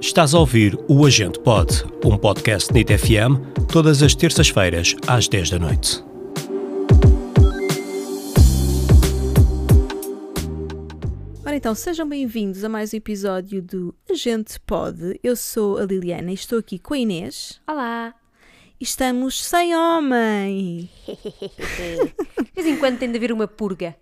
[0.00, 5.50] Estás a ouvir o Agente Pod, um podcast NIT FM, todas as terças-feiras, às 10
[5.50, 6.02] da noite.
[11.44, 15.20] Ora então, sejam bem-vindos a mais um episódio do Agente Pod.
[15.22, 17.60] Eu sou a Liliana e estou aqui com a Inês.
[17.68, 18.14] Olá!
[18.80, 20.88] Estamos sem homem!
[21.06, 23.94] De vez em quando tem de haver uma purga.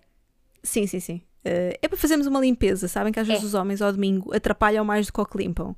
[0.63, 1.21] Sim, sim, sim.
[1.45, 2.87] Uh, é para fazermos uma limpeza.
[2.87, 3.45] Sabem que às vezes É.
[3.45, 5.75] os homens ao domingo atrapalham mais do que o que limpam.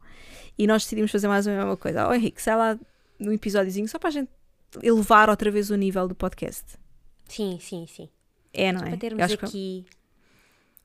[0.57, 2.07] E nós decidimos fazer mais ou menos uma coisa.
[2.07, 2.79] Oh Henrique, sai lá
[3.19, 4.29] num episódiozinho só para a gente
[4.81, 6.63] elevar outra vez o nível do podcast.
[7.27, 8.09] Sim, sim, sim.
[8.53, 8.89] É, não é?
[8.89, 9.85] Para termos aqui.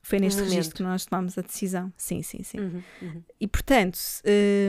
[0.01, 1.91] foi neste um registro que nós tomámos a decisão.
[1.97, 2.59] Sim, sim, sim.
[2.59, 3.23] Uhum, uhum.
[3.41, 3.99] E portanto,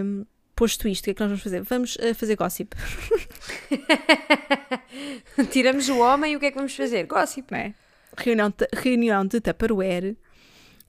[0.04, 0.24] hum,
[0.56, 1.62] posto isto, o que é que nós vamos fazer?
[1.62, 2.74] Vamos uh, fazer gossip,
[5.52, 7.06] Tiramos o homem e o que é que vamos fazer?
[7.06, 7.52] Gossip.
[7.52, 7.74] não é?
[8.18, 10.16] Reunião de, reunião de Tupperware,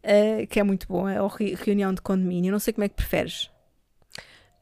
[0.04, 2.90] uh, que é muito bom, é ou re- reunião de condomínio, não sei como é
[2.90, 3.50] que preferes.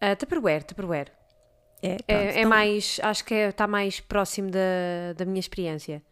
[0.01, 1.11] Uh, Tupperware, Tupperware.
[1.81, 2.99] É, pronto, É, é então- mais.
[3.03, 6.03] Acho que está mais próximo da, da minha experiência.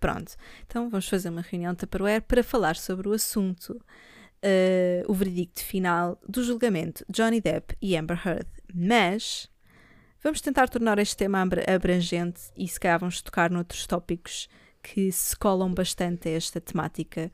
[0.00, 3.70] Pronto, então vamos fazer uma reunião de Tupperware para falar sobre o assunto,
[4.44, 8.46] uh, o veredicto final do julgamento de Johnny Depp e Amber Heard.
[8.72, 9.50] Mas
[10.22, 14.48] vamos tentar tornar este tema abra- abrangente e se calhar vamos tocar noutros tópicos
[14.82, 17.30] que se colam bastante a esta temática.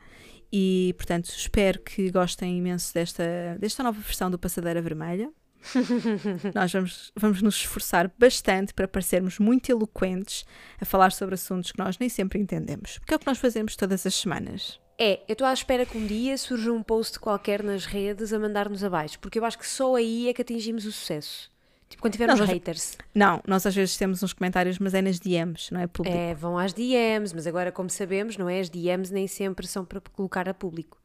[0.52, 5.30] E, portanto, espero que gostem imenso desta, desta nova versão do Passadeira Vermelha.
[6.54, 10.44] Nós vamos, vamos nos esforçar bastante para parecermos muito eloquentes
[10.80, 12.98] a falar sobre assuntos que nós nem sempre entendemos.
[12.98, 14.78] Porque é o que nós fazemos todas as semanas.
[14.98, 18.38] É, eu estou à espera que um dia surja um post qualquer nas redes a
[18.38, 21.50] mandar-nos abaixo, porque eu acho que só aí é que atingimos o sucesso.
[21.94, 22.96] Tipo, quando tivermos Nós- haters.
[23.14, 26.16] Não, nós às vezes temos uns comentários, mas é nas DMs, não é público.
[26.16, 28.60] É, vão às DMs, mas agora, como sabemos, não é?
[28.60, 31.00] As DMs nem sempre são para colocar a público.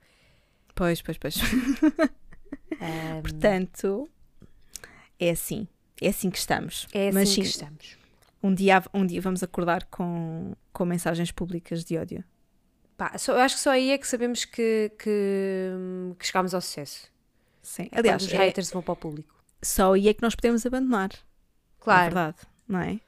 [0.75, 1.35] Pois, pois, pois.
[2.81, 4.09] Ahm, Portanto,
[5.19, 5.67] é assim.
[6.01, 6.87] É assim que estamos.
[6.93, 7.97] é assim mas que sim, estamos.
[8.41, 12.23] um dia, um dia vamos acordar com, com mensagens públicas de ódio.
[12.97, 15.71] Pá, só- eu acho que só aí é que sabemos que, que,
[16.17, 17.07] que chegámos ao sucesso.
[17.61, 17.83] Sim.
[17.91, 19.35] Aliás, Aliás, os é- haters vão para o público.
[19.61, 21.09] Só aí é que nós podemos abandonar.
[21.13, 21.17] É
[21.79, 22.37] Claro, verdade,
[22.67, 22.99] não é?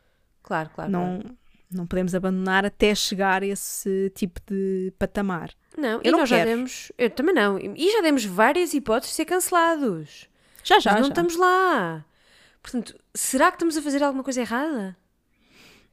[0.42, 0.92] claro, claro.
[0.92, 1.38] não, claro.
[1.72, 5.52] não podemos abandonar até chegar a esse tipo de patamar.
[5.78, 6.50] Não, eu e não nós já quero.
[6.50, 6.92] demos.
[6.98, 7.58] Eu também não.
[7.60, 10.28] E já demos várias hipóteses de ser cancelados.
[10.64, 11.14] Já, já, Mas não já.
[11.14, 12.06] estamos lá.
[12.62, 14.96] Portanto, será que estamos a fazer alguma coisa errada?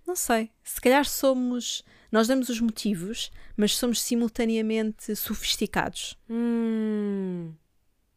[0.06, 0.50] Não sei.
[0.64, 1.82] Se calhar somos.
[2.10, 6.16] Nós damos os motivos, mas somos simultaneamente sofisticados.
[6.28, 7.52] Hum.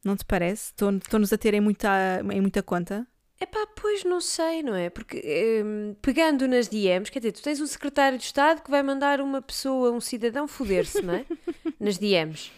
[0.04, 0.72] Não te parece?
[0.72, 3.08] Estou-nos a ter em muita, em muita conta.
[3.40, 4.90] Epá, pois não sei, não é?
[4.90, 8.84] Porque hum, pegando nas DMs, quer dizer, tu tens um secretário de Estado que vai
[8.84, 11.26] mandar uma pessoa, um cidadão, foder-se, não é?
[11.80, 12.52] nas DMs.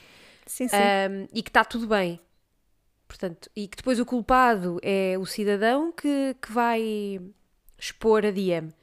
[0.46, 0.76] Sim, sim.
[0.76, 2.20] Um, e que está tudo bem.
[3.08, 7.20] Portanto, e que depois o culpado é o cidadão que, que vai
[7.78, 8.74] expor a DM.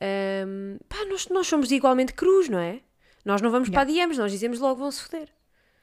[0.00, 2.80] Um, pá, nós, nós somos igualmente cruz, não é?
[3.24, 3.84] Nós não vamos Yeah.
[3.84, 5.28] para DMs, nós dizemos logo vão se foder.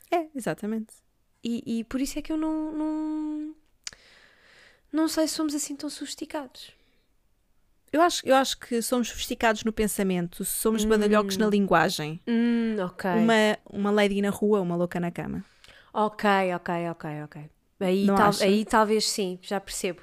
[0.09, 0.93] É, exatamente.
[1.43, 3.55] E, e por isso é que eu não, não.
[4.91, 6.71] Não sei se somos assim tão sofisticados.
[7.91, 12.19] Eu acho, eu acho que somos sofisticados no pensamento, somos badalhocos na linguagem.
[12.27, 13.09] Hum, ok.
[13.11, 15.45] Uma, uma lady na rua, uma louca na cama.
[15.93, 17.49] Ok, ok, ok, ok.
[17.79, 20.01] Aí, tal- aí talvez sim, já percebo.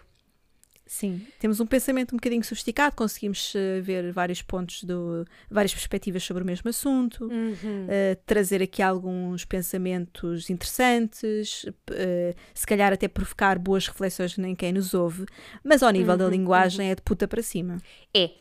[0.93, 6.25] Sim, temos um pensamento um bocadinho sofisticado, conseguimos eh, ver vários pontos, do, várias perspectivas
[6.25, 7.27] sobre o mesmo assunto.
[7.27, 7.84] Uhum.
[7.87, 14.73] Uh, trazer aqui alguns pensamentos interessantes, uh, se calhar até provocar boas reflexões em quem
[14.73, 15.27] nos ouve,
[15.62, 17.77] mas ao nível da Uhum, linguagem é de puta para cima.
[18.12, 18.33] É.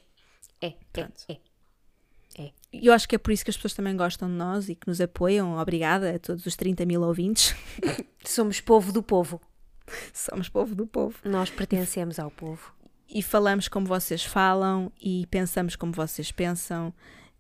[0.59, 1.24] É, Pronto.
[1.30, 1.38] é,
[2.36, 2.52] é.
[2.74, 4.76] E eu acho que é por isso que as pessoas também gostam de nós e
[4.76, 5.56] que nos apoiam.
[5.56, 7.56] Obrigada a todos os 30 mil ouvintes.
[8.26, 9.40] Somos povo do povo.
[10.14, 11.18] Somos povo do povo.
[11.24, 12.74] Nós pertencemos ao povo.
[13.08, 16.94] E falamos como vocês falam e pensamos como vocês pensam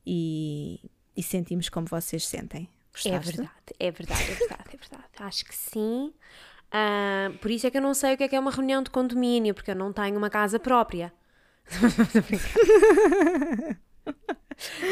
[0.05, 0.79] e,
[1.15, 2.67] e sentimos como vocês sentem.
[3.05, 3.37] É Gostaste?
[3.37, 5.03] verdade, é verdade, é verdade, é verdade.
[5.19, 6.13] Acho que sim.
[6.71, 8.81] Ah, por isso é que eu não sei o que é que é uma reunião
[8.81, 11.13] de condomínio, porque eu não tenho uma casa própria.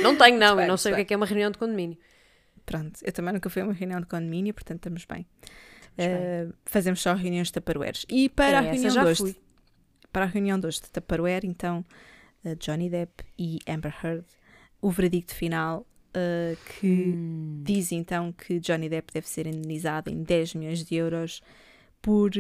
[0.04, 1.98] não tenho, não, eu não sei o que é que é uma reunião de condomínio.
[2.66, 5.26] Pronto, eu também nunca fui a uma reunião de condomínio, portanto estamos bem.
[5.98, 8.06] Uh, fazemos só reuniões de Tupperwares.
[8.10, 9.36] E para a É, essa reunião já de hoje,
[10.12, 11.84] para a reunião de hoje de Tupperware, então
[12.46, 14.26] uh, Johnny Depp e Amber Heard,
[14.82, 17.62] o veredicto final uh, que Hum.
[17.64, 21.42] diz então que Johnny Depp deve ser indenizado em 10 milhões de euros
[22.02, 22.32] por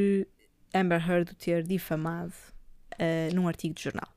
[0.73, 2.33] Amber Heard o ter difamado
[3.33, 4.11] num artigo de jornal.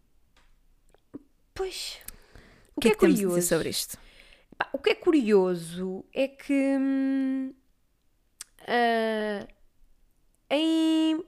[1.54, 1.98] Pois.
[2.74, 3.36] O que, é que, temos a curioso?
[3.36, 3.98] dizer sobre isto?
[4.72, 7.52] O que é curioso é que hum,
[8.70, 9.46] ah,
[10.50, 11.24] em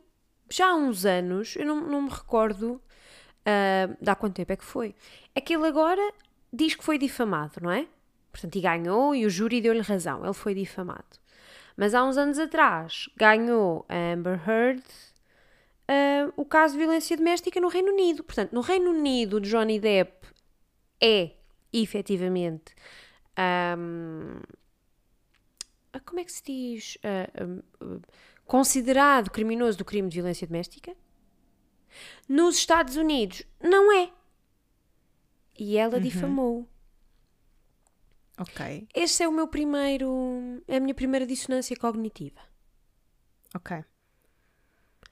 [0.52, 4.56] já há uns anos, eu não, não me recordo uh, de há quanto tempo é
[4.56, 4.94] que foi.
[5.34, 6.12] É que ele agora
[6.52, 7.86] diz que foi difamado, não é?
[8.30, 11.20] Portanto, e ganhou e o júri deu-lhe razão, ele foi difamado.
[11.76, 14.84] Mas há uns anos atrás ganhou a Amber Heard
[15.88, 18.22] uh, o caso de violência doméstica no Reino Unido.
[18.22, 20.26] Portanto, no Reino Unido, Johnny Depp
[21.00, 21.30] é
[21.72, 22.74] efetivamente.
[23.78, 24.38] Um,
[26.00, 26.96] como é que se diz?
[26.96, 28.02] Uh, uh,
[28.44, 30.96] considerado criminoso do crime de violência doméstica.
[32.28, 34.10] Nos Estados Unidos, não é.
[35.58, 36.02] E ela uhum.
[36.02, 36.68] difamou.
[38.38, 38.88] Ok.
[38.94, 40.62] Esse é o meu primeiro.
[40.66, 42.40] É a minha primeira dissonância cognitiva.
[43.54, 43.84] Ok.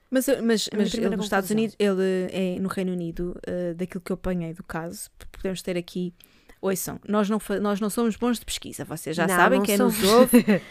[0.09, 4.11] Mas, mas, mas ele, nos Estados Unidos, ele é no Reino Unido, uh, daquilo que
[4.11, 6.13] eu apanhei do caso, podemos ter aqui.
[6.61, 9.77] Ouçam, nós não, nós não somos bons de pesquisa, vocês já não, sabem, não quem
[9.77, 9.99] somos.
[9.99, 10.61] nos ouve.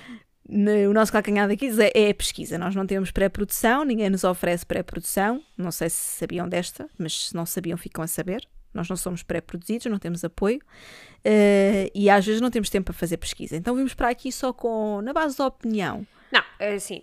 [0.89, 2.57] o nosso calcanhar daqui é, é a pesquisa.
[2.59, 5.43] Nós não temos pré-produção, ninguém nos oferece pré-produção.
[5.57, 8.47] Não sei se sabiam desta, mas se não sabiam, ficam a saber.
[8.73, 12.95] Nós não somos pré-produzidos, não temos apoio uh, e às vezes não temos tempo para
[12.95, 13.57] fazer pesquisa.
[13.57, 16.07] Então vimos para aqui só com na base da opinião.
[16.31, 17.03] Não, é assim,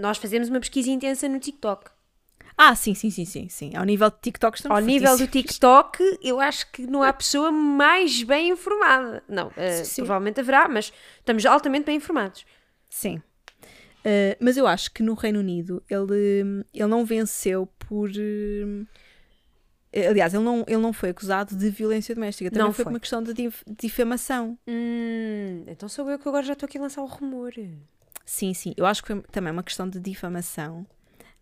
[0.00, 1.90] nós fazemos uma pesquisa intensa no TikTok.
[2.60, 3.76] Ah, sim, sim, sim, sim, sim.
[3.76, 7.52] Ao nível de TikTok estamos Ao nível do TikTok, eu acho que não há pessoa
[7.52, 9.22] mais bem informada.
[9.28, 12.44] Não, uh, provavelmente haverá, mas estamos altamente bem informados.
[12.90, 13.22] Sim.
[13.98, 18.10] Uh, mas eu acho que no Reino Unido ele, ele não venceu por.
[18.10, 18.84] Uh,
[20.08, 22.50] aliás, ele não, ele não foi acusado de violência doméstica.
[22.50, 24.58] Também não foi, por uma questão de dif difamação.
[24.66, 27.52] Hum, então sou eu que agora já estou aqui a lançar o rumor.
[28.24, 28.74] Sim, sim.
[28.76, 30.84] Eu acho que foi também uma questão de difamação.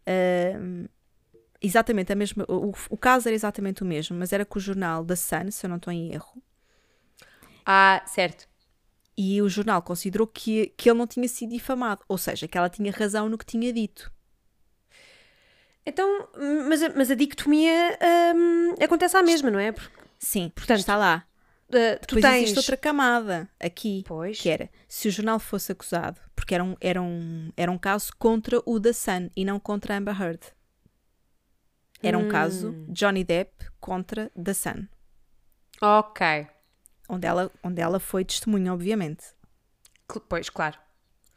[0.07, 0.89] Uh,
[1.61, 2.45] exatamente a mesma.
[2.49, 5.65] O, o, caso era exatamente o mesmo, mas era com o jornal da Sun, se
[5.67, 6.43] eu não estou em erro.
[7.65, 8.49] Ah, certo.
[9.17, 12.69] E o jornal considerou que, que ele não tinha sido difamado, ou seja, que ela
[12.69, 14.13] tinha razão no que tinha dito.
[15.85, 16.29] Então,
[16.69, 17.97] mas, mas a dicotomia
[18.35, 19.73] hum, acontece à mesma, não é?
[19.73, 21.25] Porque, Sim, portanto, está lá.
[21.69, 22.43] Uh, tu Depois tens...
[22.43, 24.41] existe outra camada aqui, pois.
[24.41, 28.13] que era, se o jornal fosse acusado, porque era um, era, um, era um caso
[28.19, 30.41] contra o da Sun e não contra a Amber Heard.
[32.03, 32.27] Era hum.
[32.27, 34.87] um caso Johnny Depp contra da Sun.
[35.81, 36.47] Ok.
[37.09, 39.25] Onde ela, onde ela foi testemunha, obviamente.
[40.29, 40.79] Pois, claro.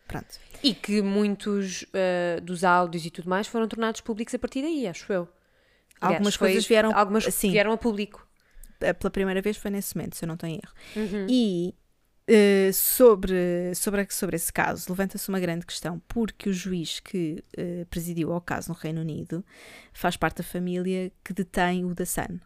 [0.08, 0.40] Pronto.
[0.64, 4.88] E que muitos uh, dos áudios e tudo mais foram tornados públicos a partir daí,
[4.88, 5.30] acho eu.
[6.02, 8.28] Aliás, algumas foi, coisas vieram, algumas sim, vieram a público.
[8.80, 10.74] Pela primeira vez foi nesse momento, se eu não tenho erro.
[10.96, 11.28] Uhum.
[11.30, 11.76] E
[12.30, 17.86] uh, sobre, sobre, sobre esse caso, levanta-se uma grande questão, porque o juiz que uh,
[17.88, 19.44] presidiu ao caso no Reino Unido
[19.92, 22.40] faz parte da família que detém o da Sun.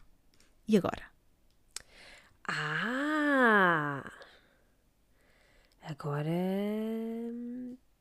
[0.67, 1.03] E agora?
[2.47, 4.09] Ah!
[5.81, 6.29] Agora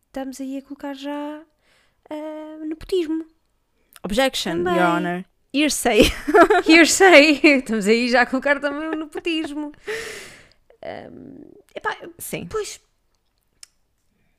[0.07, 1.43] estamos aí a colocar já
[2.11, 3.27] uh, nepotismo.
[4.05, 4.77] Objection, também.
[4.77, 5.25] Your Honor.
[5.55, 6.03] Hearsay.
[6.67, 7.41] Hearsay.
[7.43, 9.73] Estamos aí já a colocar também o nepotismo.
[10.83, 12.47] Um, epá, Sim.
[12.47, 12.81] Pois.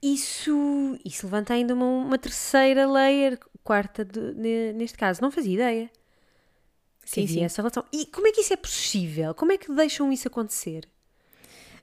[0.01, 5.21] Isso, isso levanta ainda uma, uma terceira layer, quarta de, neste caso.
[5.21, 5.89] Não fazia ideia.
[7.05, 7.43] Sim, sim.
[7.43, 7.85] essa relação.
[7.91, 9.33] E como é que isso é possível?
[9.33, 10.89] Como é que deixam isso acontecer?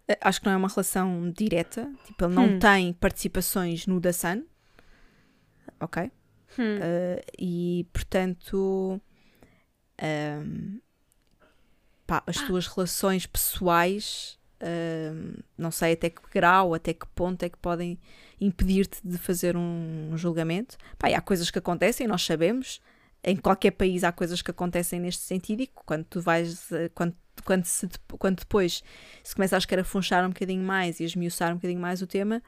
[0.07, 1.91] Eh, acho que não é uma relação direta.
[2.05, 2.59] Tipo, ele não hum.
[2.59, 4.45] tem participações no da Sun.
[5.81, 6.11] Ok?
[6.59, 6.77] Hum.
[6.77, 9.01] Uh, e, portanto...
[10.03, 10.79] Um,
[12.07, 12.47] pá, as ah.
[12.47, 14.39] tuas relações pessoais...
[15.57, 17.99] Não sei até que grau, até que ponto é que podem
[18.41, 20.77] impedir-te de fazer um julgamento.
[21.01, 22.81] Há coisas que acontecem, nós sabemos,
[23.23, 27.15] em qualquer país há coisas que acontecem neste sentido e quando tu vais, eh, quando,
[27.45, 27.89] quando, se,
[28.19, 28.83] quando depois
[29.23, 32.43] se começa a escarafunchar um bocadinho mais e esmiuçar um bocadinho mais o tema,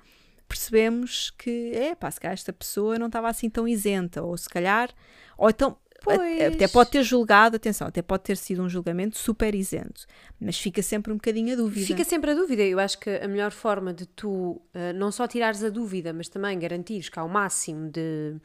[0.49, 4.49] percebemos que, é pá, se calhar esta pessoa não estava assim tão isenta, ou se
[4.49, 4.91] calhar,
[5.37, 6.55] ou então, pois.
[6.55, 10.07] até pode ter julgado, atenção, até pode ter sido um julgamento super isento,
[10.41, 11.87] mas fica sempre um bocadinho a dúvida.
[11.87, 15.27] Fica sempre a dúvida, eu acho que a melhor forma de tu uh, não só
[15.27, 18.37] tirares a dúvida, mas também garantires que há o máximo de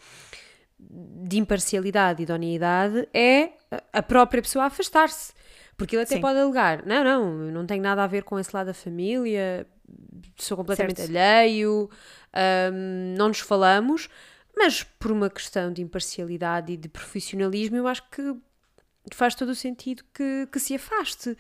[0.80, 3.50] de imparcialidade e idoneidade é
[3.92, 5.34] a própria pessoa afastar-se.
[5.76, 6.22] Porque ele até Sim.
[6.22, 9.66] pode alegar: não, não, não tenho nada a ver com esse lado da família,
[10.38, 11.16] sou completamente certo.
[11.16, 11.90] alheio,
[12.74, 14.10] um, não nos falamos,
[14.58, 18.36] mas por uma questão de imparcialidade e de profissionalismo, eu acho que
[19.14, 21.38] faz todo o sentido que, que se afaste.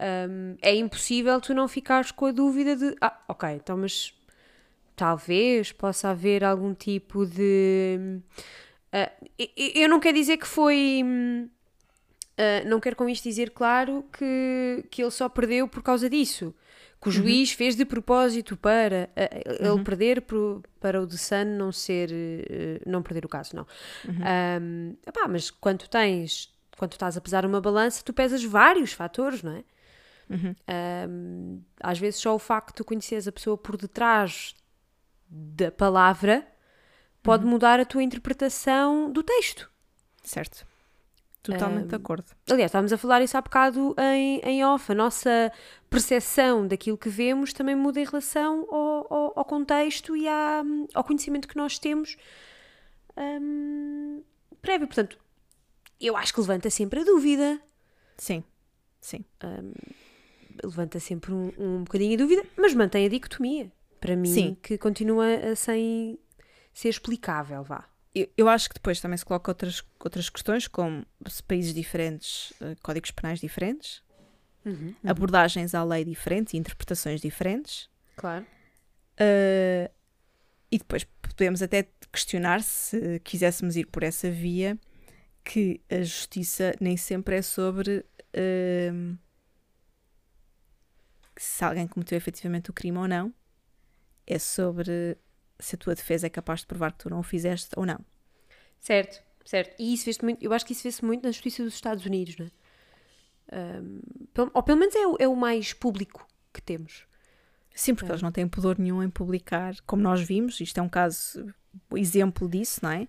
[0.00, 4.14] Um, é impossível tu não ficares com a dúvida de: ah, ok, então, mas
[4.96, 8.20] talvez possa haver algum tipo de
[8.92, 11.02] Uh, eu não quero dizer que foi.
[11.04, 16.54] Uh, não quero com isto dizer, claro, que, que ele só perdeu por causa disso.
[17.00, 21.56] Que o juiz fez de propósito para uh, ele perder pro, para o The Sun
[21.56, 23.66] não ser uh, não perder o caso, não.
[24.06, 29.42] Um, epá, mas quando tens quando estás a pesar uma balança, tu pesas vários fatores,
[29.42, 29.64] não é?
[31.08, 34.54] Um, às vezes só o facto de tu conheceres a pessoa por detrás
[35.28, 36.46] da palavra
[37.22, 39.70] pode mudar a tua interpretação do texto.
[40.22, 40.66] Certo.
[41.42, 42.24] Totalmente de acordo.
[42.50, 44.92] Aliás, estávamos a falar isso há bocado em, em off.
[44.92, 45.50] A nossa
[45.88, 50.62] percepção daquilo que vemos também muda em relação ao, ao, ao contexto e à,
[50.94, 52.16] ao conhecimento que nós temos
[53.16, 54.22] um,
[54.60, 54.86] prévio.
[54.86, 55.18] Portanto,
[56.00, 57.60] eu acho que levanta sempre a dúvida.
[58.18, 58.44] Sim,
[59.00, 59.24] sim.
[59.42, 59.72] Um,
[60.62, 63.72] levanta sempre um, um bocadinho a dúvida, mas mantém a dicotomia.
[64.00, 64.56] Para mim, Sim.
[64.62, 66.18] que continua a sem
[66.72, 67.84] ser explicável, vá.
[68.14, 72.52] Eu, eu acho que depois também se coloca outras, outras questões, como se países diferentes,
[72.60, 74.02] eh, códigos penais diferentes,
[75.04, 77.88] abordagens à lei diferentes e interpretações diferentes.
[78.16, 78.44] Claro.
[79.14, 79.90] Uh,
[80.70, 84.78] e depois podemos até questionar se quiséssemos ir por essa via
[85.44, 89.18] que a justiça nem sempre é sobre uh,
[91.36, 93.32] se alguém cometeu efetivamente o crime ou não,
[94.26, 95.16] é sobre
[95.60, 97.98] se a tua defesa é capaz de provar que tu não o fizeste ou não.
[98.80, 99.74] Certo, certo.
[99.78, 102.36] E isso vê-se muito, eu acho que isso vê-se muito na justiça dos Estados Unidos,
[102.38, 102.50] não é?
[103.52, 104.00] Um,
[104.32, 107.04] pelo- ou pelo menos é o, é o mais público que temos.
[107.74, 110.88] Sim, porque eles não têm pudor nenhum em publicar, como nós vimos, isto é um
[110.88, 111.46] caso,
[111.94, 113.08] exemplo disso, não é?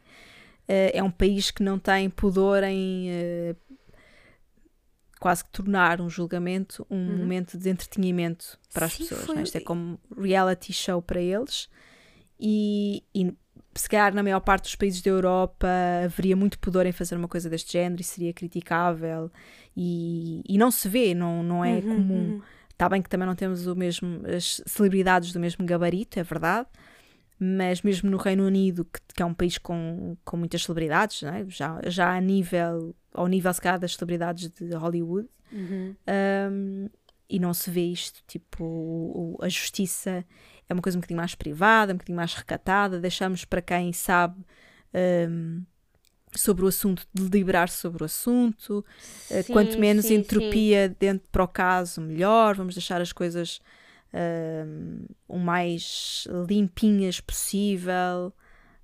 [0.67, 3.55] Eh, é um país que não tem pudor em eh,
[5.20, 9.25] quase que tornar um julgamento um momento de entretenimento para as Sim, pessoas.
[9.25, 9.43] foi- é?
[9.43, 11.70] Isto é como reality show para eles.
[12.41, 13.31] E, e
[13.75, 15.67] se calhar na maior parte dos países da Europa
[16.03, 19.31] haveria muito pudor em fazer uma coisa deste género e seria criticável
[19.77, 22.39] e, e não se vê, não, não é comum.
[22.71, 26.67] Está bem que também não temos o mesmo, as celebridades do mesmo gabarito, é verdade,
[27.39, 31.45] mas mesmo no Reino Unido, que, que é um país com, com muitas celebridades, é?
[31.48, 35.29] já, já a nível, ao nível se calhar das celebridades de Hollywood,
[36.51, 36.89] um,
[37.29, 40.25] e não se vê isto, tipo, o- o- a justiça
[40.71, 44.41] é uma coisa um bocadinho mais privada, um bocadinho mais recatada, deixamos para quem sabe
[45.29, 45.63] um,
[46.33, 48.85] sobre o assunto deliberar sobre o assunto,
[49.29, 52.55] Uh, Sim, quanto menos sim, entropia dentro para o caso, melhor.
[52.55, 53.61] Vamos deixar as coisas
[54.13, 58.33] um, o mais limpinhas possível.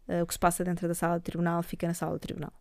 [0.08, 2.54] Uh, o que se passa dentro da sala de tribunal fica na sala de tribunal.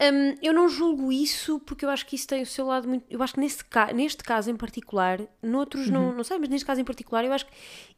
[0.00, 3.04] Hum, eu não julgo isso porque eu acho que isso tem o seu lado muito.
[3.10, 3.92] Eu acho que neste, ca...
[3.92, 7.46] neste caso em particular, noutros não, não sei, mas neste caso em particular, eu acho
[7.46, 7.52] que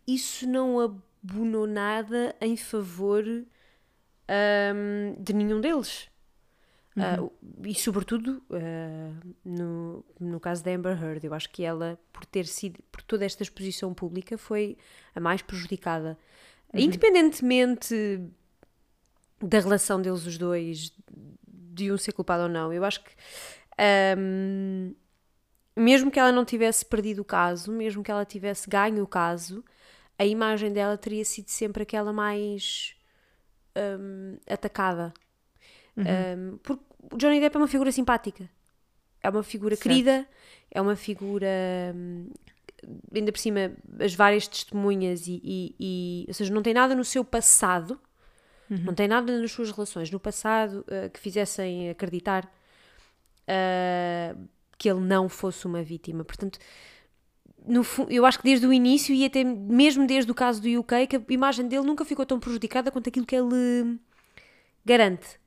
[0.06, 6.08] isso não abonou nada em favor hum, de nenhum deles.
[6.98, 7.30] Ah, o-
[7.62, 9.12] e sobretudo ah,
[9.44, 13.24] no, no caso da Amber Heard, eu acho que ela, por ter sido, por toda
[13.24, 14.78] esta exposição pública, foi
[15.14, 16.18] a mais prejudicada.
[16.72, 18.20] Independentemente
[19.42, 20.92] da relação deles os dois,
[21.76, 23.10] de um ser culpado ou não, eu acho que
[23.78, 24.94] ahm,
[25.76, 29.62] mesmo que ela não tivesse perdido o caso, mesmo que ela tivesse ganho o caso,
[30.18, 32.94] a imagem dela teria sido sempre aquela mais
[33.74, 35.12] ahm, atacada.
[35.98, 38.48] Ahm, porque o Johnny Depp é uma figura simpática,
[39.22, 39.82] é uma figura Certo.
[39.82, 40.26] querida,
[40.70, 41.46] é uma figura.
[43.14, 47.04] ainda por cima, as várias testemunhas e, e- e- Ou seja, não tem nada no
[47.04, 48.00] seu passado,
[48.68, 52.50] não tem nada nas suas relações no passado ah, que fizessem acreditar
[53.46, 54.36] ah,
[54.78, 56.24] que ele não fosse uma vítima.
[56.24, 56.58] Portanto,
[57.66, 61.06] no eu acho que desde o início e até mesmo desde o caso do UK,
[61.06, 63.98] que a imagem dele nunca ficou tão prejudicada quanto aquilo que ele
[64.84, 65.40] garante.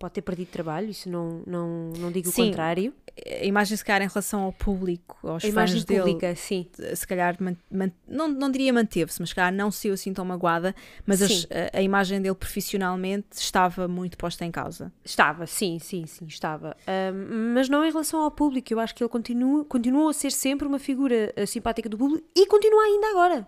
[0.00, 2.44] Pode ter perdido trabalho, isso não, não, não digo Sim.
[2.44, 2.94] o contrário.
[3.38, 6.66] A imagem, se calhar, em relação ao público, aos A imagem dele, pública, sim.
[6.94, 10.24] se calhar, man- man- não, não diria manteve-se, mas se calhar não saiu assim tão
[10.24, 14.90] magoada, mas as- a, a imagem dele profissionalmente estava muito posta em causa.
[15.04, 16.74] Estava, sim, sim, sim, estava.
[16.86, 18.72] Ahm, mas não em relação ao público.
[18.72, 22.26] Eu acho que ele continua, continua a ser sempre uma figura eh, simpática do público
[22.34, 23.46] e continua ainda agora.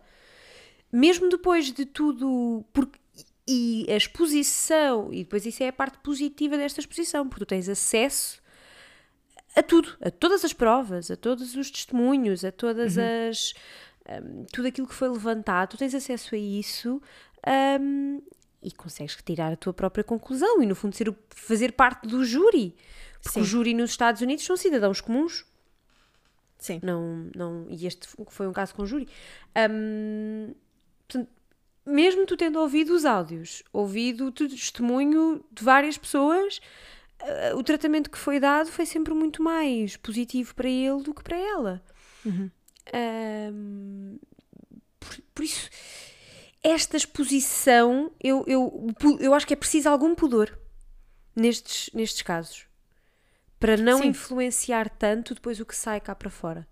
[0.93, 2.63] Mesmo depois de tudo.
[2.75, 2.99] Porque,
[3.47, 7.69] e a exposição, e depois isso é a parte positiva desta exposição, porque tu tens
[7.69, 8.41] acesso
[9.57, 13.53] a tudo, a todas as provas, a todos os testemunhos, a todas as.
[14.09, 17.03] ahm, tudo aquilo que foi levantado, tu tens acesso a isso
[17.47, 18.19] ahm,
[18.63, 22.25] e consegues tirar a tua própria conclusão e, no fundo, ser, o- fazer parte do
[22.25, 22.77] júri.
[23.23, 23.49] Porque o Sim.
[23.51, 25.45] júri nos Estados Unidos são cidadãos comuns.
[26.59, 26.81] Sim.
[26.83, 29.09] Não, não, e este foi um caso com júri.
[29.55, 30.55] Ahm,
[31.09, 31.29] portanto,
[31.85, 36.61] mesmo tu tendo ouvido os áudios, ouvido o testemunho de várias pessoas,
[37.21, 41.23] ah, o tratamento que foi dado foi sempre muito mais positivo para ele do que
[41.23, 41.83] para ela.
[42.93, 44.19] Ahm,
[44.99, 45.69] por, por isso,
[46.63, 48.89] esta exposição, eu, eu,
[49.21, 50.57] eu acho que é preciso algum pudor
[51.35, 52.67] nestes, nestes casos
[53.63, 54.09] para não Sim.
[54.09, 56.67] influenciar tanto depois o que sai cá para fora.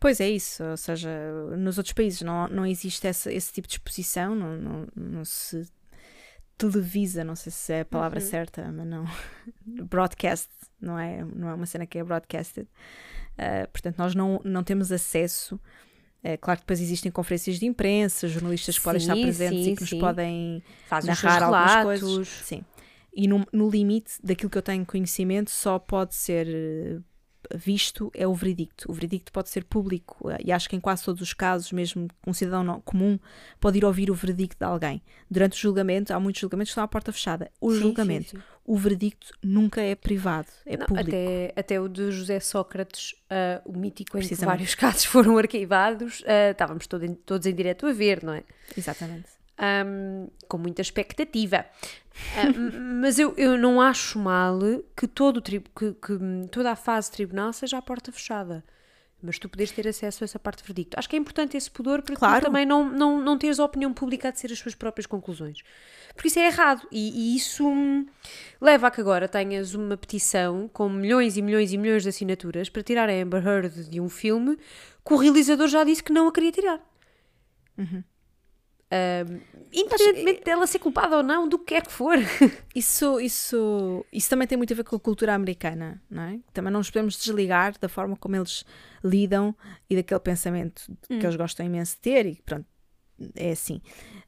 [0.00, 1.10] Pois é isso, ou seja,
[1.58, 5.68] nos outros países não, não existe essa, esse tipo de exposição, não, não, não se
[6.56, 8.26] televisa, não sei se é a palavra Uhum.
[8.26, 9.04] certa, mas não.
[9.88, 10.48] Broadcast,
[10.80, 12.66] não é, não é uma cena que é broadcasted.
[13.32, 15.60] Uh, portanto, nós não, não temos acesso.
[16.22, 19.74] É claro que depois existem conferências de imprensa, jornalistas que podem estar presentes sim, e
[19.74, 20.00] que nos sim.
[20.00, 22.28] podem Fazem os seus narrar algumas coisas.
[22.28, 22.64] Sim.
[23.12, 27.02] E no, no limite daquilo que eu tenho conhecimento, só pode ser
[27.54, 28.90] visto é o veredicto.
[28.90, 32.08] O veredicto pode ser público eh, e acho que em quase todos os casos, mesmo
[32.26, 33.18] um cidadão não- comum,
[33.60, 35.02] pode ir ouvir o veredicto de alguém.
[35.30, 37.50] Durante o julgamento, há muitos julgamentos que estão à porta fechada.
[37.60, 38.38] O Sim, sim, julgamento, sim.
[38.64, 41.08] o veredicto nunca é privado, é Não, público.
[41.10, 46.22] até, até o de José Sócrates, ah, o mítico em que vários casos foram arquivados,
[46.26, 48.42] ah, estávamos todo em- todos em direto a ver, não é?
[48.76, 49.26] Exatamente.
[49.62, 51.66] Ahm, com muita expectativa.
[52.36, 52.52] Ah,
[53.02, 54.58] mas eu, eu não acho mal
[54.96, 56.18] que, todo o tri- que, que
[56.50, 58.64] toda a fase tribunal seja à porta fechada.
[59.22, 60.98] Mas tu podes ter acesso a essa parte de veredicto.
[60.98, 62.40] Acho que é importante esse pudor para Claro.
[62.40, 65.58] tu também não, não, não teres a opinião pública a dizer as suas próprias conclusões.
[66.14, 66.86] Porque isso é errado.
[66.90, 68.06] E, e isso hum,
[68.60, 72.70] leva a que agora tenhas uma petição com milhões e milhões e milhões de assinaturas
[72.70, 74.56] para tirar a Amber Heard de um filme
[75.04, 76.80] que o realizador já disse que não a queria tirar.
[78.92, 79.40] Um,
[79.72, 82.16] independentemente dela ser culpada ou não, do que quer que for.
[82.74, 86.40] Isso, isso, isso também tem muito a ver com a cultura americana, não é?
[86.52, 88.64] Também não nos podemos desligar da forma como eles
[89.04, 89.54] lidam
[89.88, 92.66] e daquele pensamento que eles gostam imenso de ter e pronto,
[93.36, 93.80] é assim.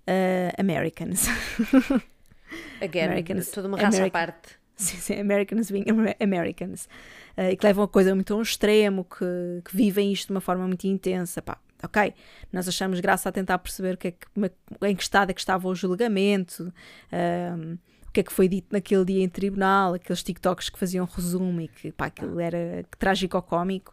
[0.07, 1.26] Uh, Americans.
[2.81, 4.49] Again, Americans- toda uma raça American- à parte.
[4.76, 6.88] sim, sim, Americans being Amer- Americans.
[7.37, 10.33] Uh, e que levam a coisa muito a um extremo, que, que vivem isto de
[10.33, 11.40] uma forma muito intensa.
[11.40, 12.15] Pá, ok,
[12.53, 15.35] nós achamos graça a tentar perceber o que é que, é- em que estado é
[15.35, 16.73] que estava o julgamento,
[17.12, 21.07] um, o que é que foi dito naquele dia em tribunal, aqueles TikToks que faziam
[21.07, 23.92] resumo e que pá, aquilo era trágico-cómico.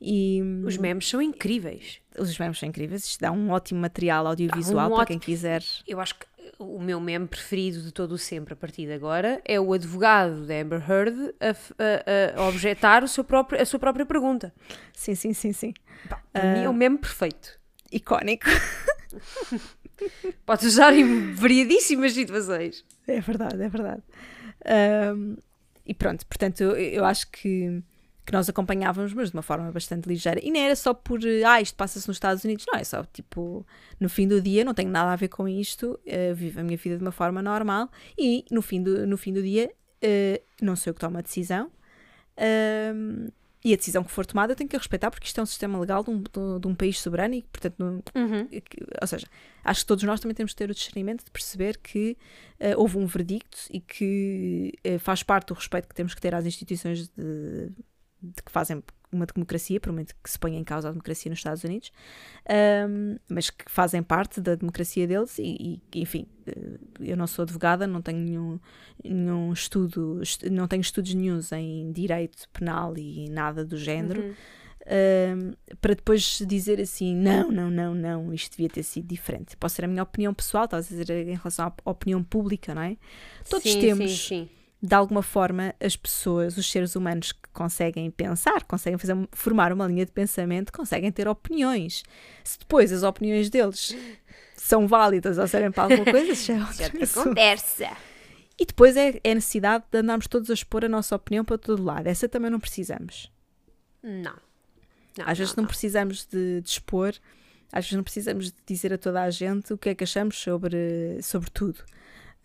[0.00, 2.00] E Os memes são incríveis.
[2.18, 5.62] os memes são incríveis, isto dá um ótimo material audiovisual um para ótimo- quem quiser.
[5.86, 6.26] Eu acho que
[6.58, 10.46] o meu meme preferido de todo o sempre a partir de agora é o advogado
[10.46, 14.54] da Amber Heard a, a- a objetar o seu próprio, a sua própria pergunta.
[14.92, 15.74] Sim, sim, sim, sim.
[16.32, 17.58] Para mim é o meme perfeito.
[17.90, 18.46] Icónico.
[20.46, 22.84] Podes usar em variadíssimas situações.
[23.06, 24.02] É verdade, é verdade.
[24.64, 25.36] Ahm,
[25.84, 27.82] e pronto, portanto, eu, eu acho que,
[28.28, 30.38] que nós acompanhávamos, mas de uma forma bastante ligeira.
[30.44, 33.66] E nem era só por, ah, isto passa-se nos Estados Unidos, não, é só tipo,
[33.98, 36.76] no fim do dia, não tenho nada a ver com isto, eh, vivo a minha
[36.76, 39.70] vida de uma forma normal e no fim do, no fim do dia
[40.02, 41.70] eh, não sou eu que tomo a decisão.
[42.36, 43.28] Ahm,
[43.64, 45.46] e a decisão que for tomada eu tenho que a respeitar porque isto é um
[45.46, 48.00] sistema legal de um, de- de um país soberano e, portanto, não,
[48.60, 49.26] que- ou seja,
[49.64, 52.16] acho que todos nós também temos de ter o discernimento de perceber que
[52.60, 56.34] eh, houve um verdicto e que eh, faz parte do respeito que temos que ter
[56.36, 57.70] às instituições de,
[58.22, 61.38] de que fazem uma democracia, por muito que se ponha em causa a democracia nos
[61.38, 61.90] Estados Unidos,
[62.48, 67.42] ahm, mas que fazem parte da democracia deles e, e, enfim, eh, eu não sou
[67.44, 68.60] advogada, não tenho nenhum,
[69.02, 74.34] nenhum estudo, est- não tenho estudos nenhums em direito penal e nada do género, Uhum.
[74.90, 79.56] um, para depois dizer assim: não, não, não, não, isto devia ter sido diferente.
[79.56, 82.82] Pode ser a minha opinião pessoal, estás a dizer em relação à opinião pública, não
[82.82, 82.96] é?
[83.48, 84.48] Todos Sim, temos, Sim, sim.
[84.80, 89.86] De alguma forma, as pessoas, os seres humanos que conseguem pensar, conseguem fazer, formar uma
[89.86, 92.04] linha de pensamento, conseguem ter opiniões.
[92.44, 93.96] Se depois as opiniões deles
[94.54, 97.90] são válidas ou servem para alguma coisa, já é outra conversa.
[98.58, 101.58] E depois é, é a necessidade de andarmos todos a expor a nossa opinião para
[101.58, 102.06] todo lado.
[102.06, 103.32] Essa também não precisamos.
[104.02, 104.36] Não.
[105.16, 107.12] Não, Às vezes não, precisamos de, de expor,
[107.72, 110.38] às vezes não precisamos de dizer a toda a gente o que é que achamos
[110.38, 111.82] sobre, sobre tudo.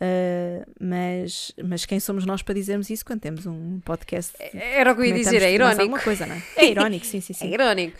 [0.03, 4.33] Uh, mas, mas quem somos nós para dizermos isso quando temos um podcast?
[4.53, 6.03] Era o que eu ia dizer, é irónico.
[6.03, 6.43] coisa, não é?
[6.57, 7.53] É irónico, sim, sim, É sim.
[7.53, 7.97] irónico.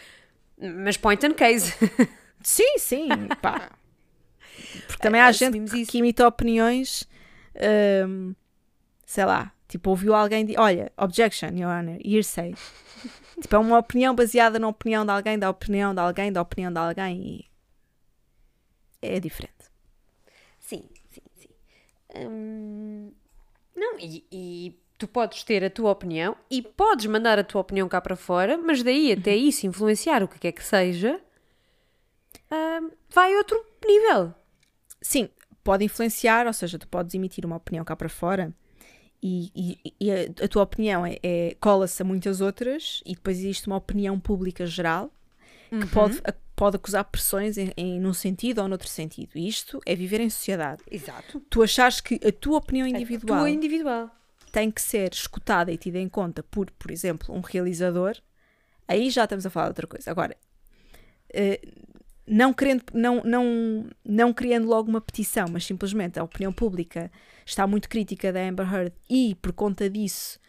[0.59, 1.73] Mas point and case.
[2.45, 3.07] Sim, sim,
[3.41, 3.71] pá.
[4.87, 5.89] Porque também há gente Assumimos isso.
[5.89, 7.07] que imita opiniões,
[8.05, 8.35] um,
[9.05, 12.53] sei lá, tipo, ouviu alguém dizer, olha, objection, your honor, hearsay.
[13.41, 16.69] tipo, é uma opinião baseada na opinião de alguém, da opinião de alguém, da opinião
[16.71, 17.47] de alguém
[19.01, 19.52] e é diferente.
[22.15, 23.11] Hum,
[23.75, 27.87] não, e, e tu podes ter a tua opinião e podes mandar a tua opinião
[27.89, 31.19] cá para fora, mas daí até isso influenciar o que quer que seja,
[32.51, 34.33] hum, vai a outro nível.
[35.01, 35.29] Sim,
[35.63, 38.53] pode influenciar, ou seja, tu podes emitir uma opinião cá para fora
[39.21, 43.37] e, e- e a, a tua opinião é, é- cola-se a muitas outras e depois
[43.39, 45.09] existe uma opinião pública geral
[45.69, 49.31] que pode, a- pode acusar pressões em, em num sentido ou noutro sentido.
[49.35, 50.83] E isto é viver em sociedade.
[50.89, 51.39] Exato.
[51.49, 54.09] Tu achares que a tua opinião individual Tua individual.
[54.51, 58.15] tem que ser escutada e tida em conta por, por exemplo, um realizador,
[58.87, 60.11] aí já estamos a falar de outra coisa.
[60.11, 60.37] Agora,
[61.33, 61.59] eh,
[62.25, 67.11] não, querendo, não, não, não criando logo uma petição, mas simplesmente a opinião pública
[67.45, 70.39] está muito crítica da Amber Heard e, por conta disso,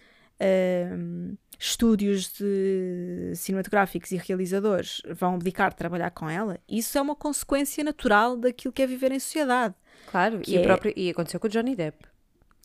[1.58, 7.82] estúdios de cinematográficos e realizadores vão abdicar de trabalhar com ela, isso é uma consequência
[7.84, 9.74] natural daquilo que é viver em sociedade.
[10.10, 12.04] Claro, e, a é- própria- e aconteceu com o Johnny Depp.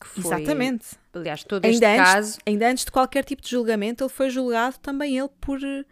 [0.02, 0.86] Foi, Exatamente.
[1.12, 2.38] Aliás, todo este Ainda antes, caso.
[2.46, 5.84] ainda antes de qualquer tipo de julgamento, ele foi julgado também ele por eh,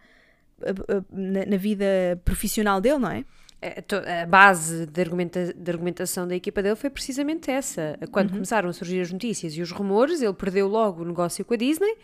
[0.63, 1.85] a- a- na, na vida
[2.25, 3.23] profissional dele, não é?
[3.61, 7.99] A, to- a base de, argumenta- de argumentação da equipa dele foi precisamente essa.
[8.11, 11.53] Quando começaram a surgir as notícias e os rumores, ele perdeu logo o negócio com
[11.53, 11.97] a Disney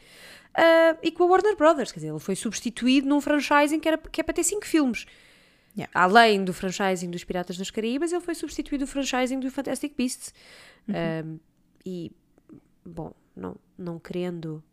[0.54, 1.94] ah, e com a Warner Brothers.
[1.94, 5.06] Quer dizer, ele foi substituído num franchising que, era, que é para ter cinco filmes.
[5.78, 5.92] Yeah.
[5.94, 10.34] Além do franchising dos Piratas das Caraíbas, ele foi substituído do franchising do Fantastic Beasts.
[10.90, 11.40] Um,
[11.86, 12.12] e,
[12.86, 14.64] bom, não, não querendo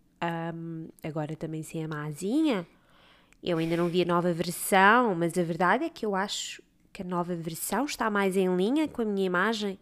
[0.54, 2.66] um, agora também ser a mazinha,
[3.42, 7.02] eu ainda não vi a nova versão, mas a verdade é que eu acho que
[7.02, 9.78] a nova versão está mais em linha com a minha imagem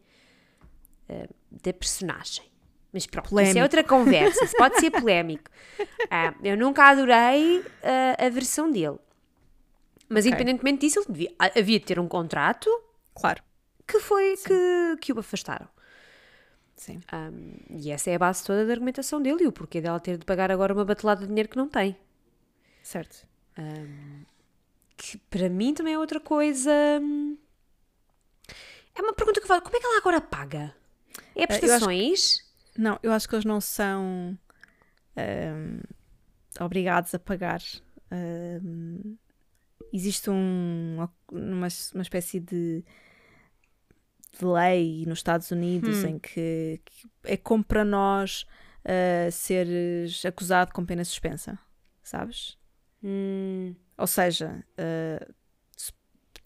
[1.09, 2.45] uh, da personagem.
[2.93, 3.59] Mas pronto, isso Polémico.
[3.59, 5.51] é outra conversa, isso pode ser polémico.
[6.11, 8.99] Ah, eu nunca adorei ah, a versão dele.
[10.09, 10.33] Mas Ok.
[10.33, 12.69] independentemente disso, ele devia- ah, havia de ter um contrato
[13.15, 13.43] Claro.
[13.87, 15.69] que foi que, que o afastaram.
[16.75, 17.01] Sim.
[17.13, 20.19] Um, e essa é a base toda da argumentação dele e o porquê dela ter
[20.19, 21.97] de pagar agora uma batelada de dinheiro que não tem.
[22.83, 23.25] Certo.
[25.01, 26.71] Que para mim também é outra coisa.
[27.01, 27.37] hum,
[28.95, 30.75] É uma pergunta que eu falo: como é que ela agora paga?
[31.35, 32.39] É eu acho que- prestações?
[32.77, 34.39] Não, eu acho que eles não são
[35.17, 35.81] ahm,
[36.61, 37.61] obrigados a pagar.
[38.11, 39.17] Ahm,
[39.93, 41.15] existe um, uma,
[41.95, 42.85] uma espécie de,
[44.39, 48.47] de lei nos Estados Unidos em que, que é como para nós
[48.85, 51.59] ah, seres acusado com pena suspensa,
[52.03, 52.57] sabes?
[53.03, 54.65] Hum, Ou seja,
[55.77, 55.93] se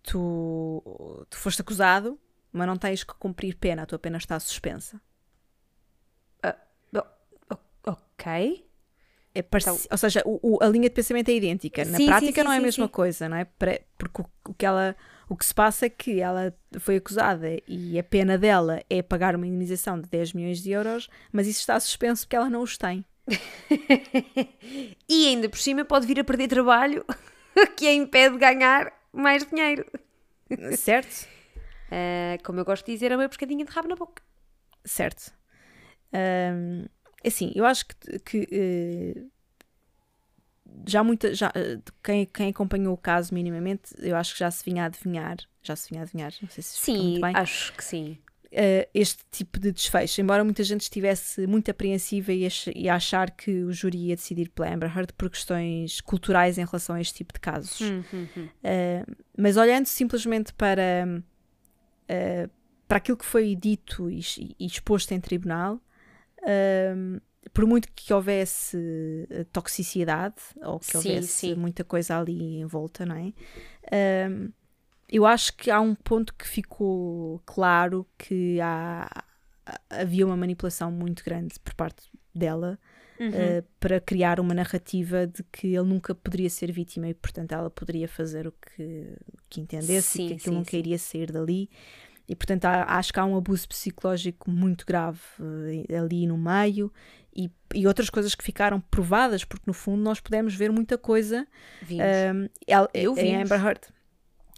[0.03, 2.19] tu, tu foste acusado,
[2.53, 5.01] mas não tens que cumprir pena, a tua pena está suspensa.
[7.87, 8.65] o- ok.
[9.37, 11.85] É pareci- Ou seja, o- o- a linha de pensamento é idêntica.
[11.85, 13.45] Na Então Sim, prática sim, sim, não é a mesma coisa, não é?
[13.99, 14.97] Porque o, o que ela,
[15.29, 19.35] o que se passa é que ela foi acusada e a pena dela é pagar
[19.37, 22.77] uma indemnização de 10 milhões de euros, mas isso está suspenso porque ela não os
[22.79, 23.05] tem.
[25.09, 27.05] E ainda por cima pode vir a perder trabalho
[27.77, 29.85] que a impede de ganhar mais dinheiro.
[30.77, 31.29] certo?
[31.91, 34.23] Ah, como eu gosto de dizer, é uma pescadinha de rabo na boca.
[34.85, 35.33] Certo.
[36.13, 36.87] Ahm,
[37.27, 39.23] assim, eu acho que, que, eh,
[40.87, 41.35] já muita.
[41.35, 44.87] Já, eh, quem, quem acompanhou o caso minimamente, eu acho que já se vinha a
[44.87, 45.37] adivinhar.
[45.63, 47.33] Já se vinha a adivinhar, não sei se Sim, muito bem.
[47.35, 48.19] acho que sim.
[48.55, 52.95] Eh, este tipo de desfecho, embora muita gente estivesse muito apreensiva e, ach- e a
[52.95, 57.01] achar que o júri ia decidir pela Amber Heard por questões culturais em relação a
[57.01, 57.81] este tipo de casos.
[57.81, 58.45] Hum, hum, hum.
[58.47, 62.51] Uh, mas olhando simplesmente para, uh,
[62.87, 64.21] para aquilo que foi dito e,
[64.59, 65.81] e exposto em tribunal,
[67.53, 71.55] por muito que houvesse uh, toxicidade ou que Sim, houvesse sim.
[71.55, 73.33] muita coisa ali em volta, não é?
[75.09, 79.09] Eu acho que há um ponto que ficou claro que há,
[79.91, 82.79] havia uma manipulação muito grande por parte dela
[83.21, 83.29] Uhum.
[83.29, 87.71] uh, para criar uma narrativa de que ele nunca poderia ser vítima e, portanto, ela
[87.71, 89.07] poderia fazer o que,
[89.49, 90.79] que entendesse Sim, e que aquilo sim, nunca sim.
[90.79, 91.71] iria sair dali.
[92.29, 96.93] E, portanto, há- acho que há um abuso psicológico muito grave uh, ali no meio
[97.33, 101.47] e, e outras coisas que ficaram provadas, porque no fundo nós pudemos ver muita coisa
[101.83, 102.05] Vimos.
[102.35, 103.53] um, ela, Eu a vimos.
[103.53, 103.81] Amber Heard,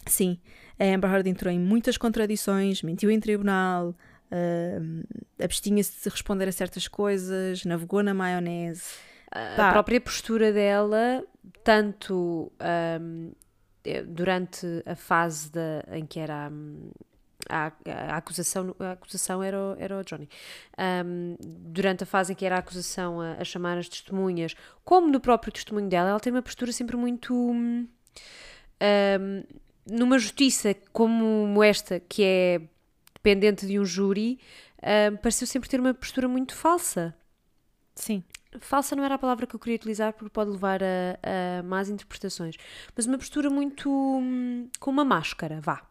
[0.07, 0.39] sim,
[0.79, 3.95] a Amber Heard entrou em muitas contradições, mentiu em tribunal,
[4.33, 5.03] um,
[5.43, 8.85] abstinha-se de responder a certas coisas, navegou na maionese.
[9.31, 9.73] a Pá.
[9.73, 11.25] própria postura dela,
[11.65, 16.51] tanto eh, durante a fase da, em que era
[17.49, 20.29] a, a acusação, a acusação era o, era o Johnny,
[20.77, 25.09] Ahm, durante a fase em que era a acusação a, a chamar as testemunhas, como
[25.09, 27.35] no próprio testemunho dela, ela tem uma postura sempre muito.
[28.81, 29.43] ahm,
[29.91, 32.61] numa justiça como esta, que é
[33.15, 34.39] dependente de um júri,
[34.83, 37.15] ahm, pareceu sempre ter uma postura muito falsa
[37.95, 38.23] Sim,
[38.61, 41.89] falsa não era a palavra que eu queria utilizar porque pode levar a, a más
[41.89, 42.57] interpretações,
[42.95, 45.83] mas uma postura muito hum, com uma máscara, vá,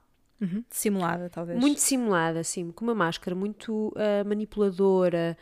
[0.41, 0.63] Uhum.
[0.69, 1.57] simulada talvez.
[1.59, 5.37] muito simulada, assim, com uma máscara muito ah, manipuladora,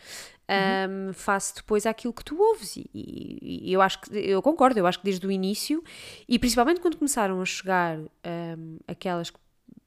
[0.90, 2.78] um, face depois àquilo que tu ouves.
[2.78, 5.84] E, e, e, eu acho que eu concordo, eu acho que desde o início,
[6.28, 9.32] e principalmente quando começaram a chegar um, aquelas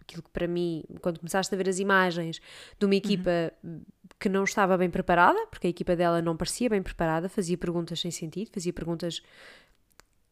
[0.00, 2.40] aquilo que para mim, quando começaste a ver as imagens
[2.78, 3.82] de uma equipa uhum.
[4.20, 8.00] que não estava bem preparada, porque a equipa dela não parecia bem preparada, fazia perguntas
[8.00, 9.20] sem sentido, fazia perguntas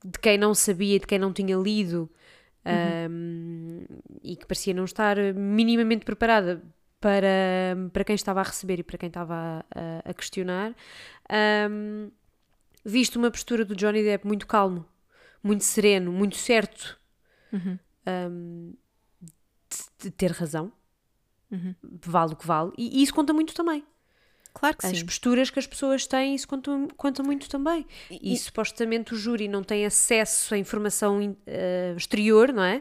[0.04, 2.08] de quem não sabia, de quem não tinha lido
[2.64, 3.10] uhum.
[3.10, 3.84] um,
[4.22, 6.62] e que parecia não estar minimamente preparada
[7.04, 10.74] para, para quem estava a receber e para quem estava a, a questionar.
[11.70, 12.10] Um,
[12.82, 14.86] visto uma postura do Johnny Depp muito calmo,
[15.42, 16.98] muito sereno, muito certo
[17.52, 17.78] uhum.
[18.30, 18.74] um,
[19.68, 20.72] de, de, ter razão,
[21.52, 21.74] uhum.
[21.82, 23.84] vale o que vale, e, e, isso conta muito também.
[24.54, 25.04] Claro que As sim.
[25.04, 27.84] posturas que as pessoas têm, isso conta, conta muito também.
[28.10, 32.80] E, e, supostamente o júri não tem acesso à informação uh, exterior, não é?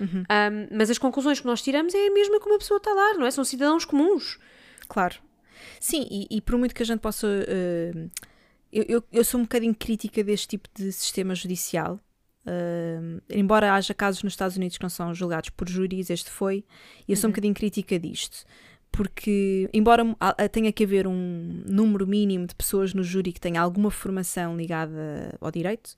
[0.00, 0.22] Uhum.
[0.22, 3.14] Um, mas as conclusões que nós tiramos é a mesma como a pessoa está lá,
[3.14, 3.30] não é?
[3.30, 4.38] São cidadãos comuns.
[4.88, 5.16] Claro.
[5.78, 7.26] Sim, e, e por muito que a gente possa.
[7.26, 8.10] Uh,
[8.72, 12.00] eu, eu, eu, sou um bocadinho crítica deste tipo de sistema judicial.
[12.46, 16.64] Uh, embora haja casos nos Estados Unidos que não são julgados por júris, este foi,
[17.06, 17.30] e eu sou uhum.
[17.30, 18.44] um bocadinho crítica disto.
[18.90, 20.04] Porque, embora
[20.50, 25.36] tenha que haver um número mínimo de pessoas no júri que tenha alguma formação ligada
[25.40, 25.94] ao direito,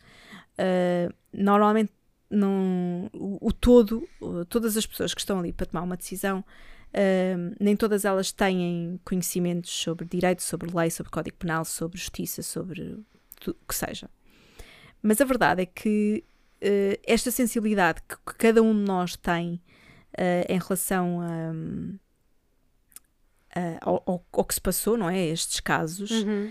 [0.58, 1.90] uh, normalmente
[2.32, 4.08] não, o, o, todo,
[4.48, 8.98] todas as pessoas que estão ali para tomar uma decisão, uh, nem todas elas têm
[9.04, 12.98] conhecimentos sobre direito, sobre lei, sobre código penal, sobre justiça, sobre
[13.46, 14.08] o que seja.
[15.02, 16.24] Mas a verdade é que
[16.62, 19.60] uh, esta sensibilidade que, que, cada um de nós tem
[20.18, 21.52] uh, em relação a,
[23.82, 25.26] ao, ao, ao, que se passou, não é?
[25.26, 26.10] Estes casos.
[26.10, 26.50] Uhum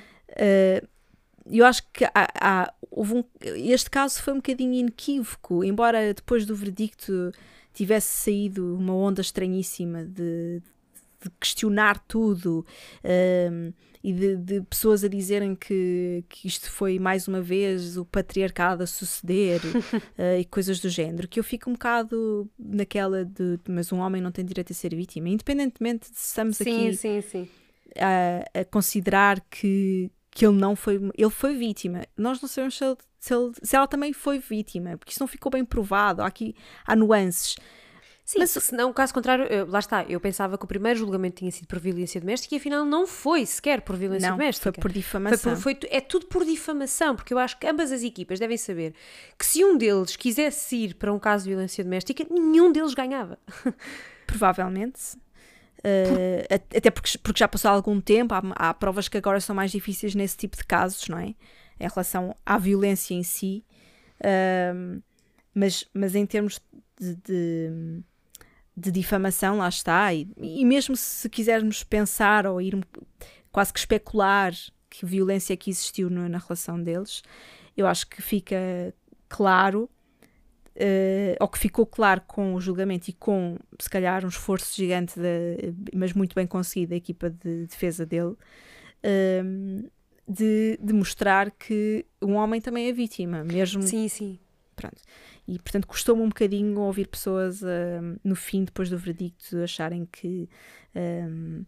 [1.49, 6.55] eu acho que há, há, um, este caso foi um bocadinho inequívoco, embora depois do
[6.55, 7.31] verdicto
[7.73, 10.61] tivesse saído uma onda estranhíssima de,
[11.21, 12.65] de questionar tudo
[13.51, 13.73] um,
[14.03, 18.83] e de, de, pessoas a dizerem que, que isto foi mais uma vez o patriarcado
[18.83, 23.91] a suceder uh, e coisas do género, que eu fico um bocado naquela de mas
[23.91, 27.21] um homem não tem direito a ser vítima, independentemente de se estamos sim, aqui sim,
[27.21, 27.49] sim.
[27.95, 30.95] A, a considerar que que ele não foi.
[31.17, 32.05] Ele foi vítima.
[32.17, 35.27] Nós não sabemos se, ele, se, ele, se ela também foi vítima, porque isso não
[35.27, 36.21] ficou bem provado.
[36.21, 37.57] Há aqui há nuances.
[38.23, 41.37] Sim, mas se não, caso contrário, eu, lá está, eu pensava que o primeiro julgamento
[41.37, 44.71] tinha sido por violência doméstica e afinal não foi sequer por violência não, doméstica.
[44.71, 45.57] Foi por difamação.
[45.57, 48.55] Foi por, foi, é tudo por difamação, porque eu acho que ambas as equipas devem
[48.55, 48.93] saber
[49.37, 53.37] que se um deles quisesse ir para um caso de violência doméstica, nenhum deles ganhava.
[54.25, 55.17] Provavelmente.
[55.83, 56.45] Uh,
[56.77, 60.13] até porque, porque já passou algum tempo, há, há, provas que agora são mais difíceis
[60.13, 61.33] nesse tipo de casos, não é?
[61.79, 63.65] Em relação à violência em si.
[64.19, 65.01] Uh,
[65.53, 66.61] mas, mas em termos
[66.99, 68.03] de, de,
[68.77, 70.13] de difamação, lá está.
[70.13, 72.79] E, e, mesmo se quisermos pensar ou ir
[73.51, 74.53] quase que especular
[74.89, 77.23] que violência é que existiu na relação deles,
[77.75, 78.93] eu acho que fica
[79.29, 79.89] claro
[80.75, 85.73] uh, que ficou claro com o julgamento e com, se calhar, um esforço gigante, de,
[85.93, 88.35] mas muito bem conseguido, da equipa de defesa dele,
[89.03, 89.91] uh,
[90.27, 93.81] de, de, mostrar que um homem também é vítima, mesmo.
[93.81, 94.39] Sim, sim.
[94.75, 95.01] Pronto.
[95.47, 100.49] E, portanto, custou-me um bocadinho ouvir pessoas uh, no fim, depois do verdicto, acharem que.
[100.95, 101.65] Um,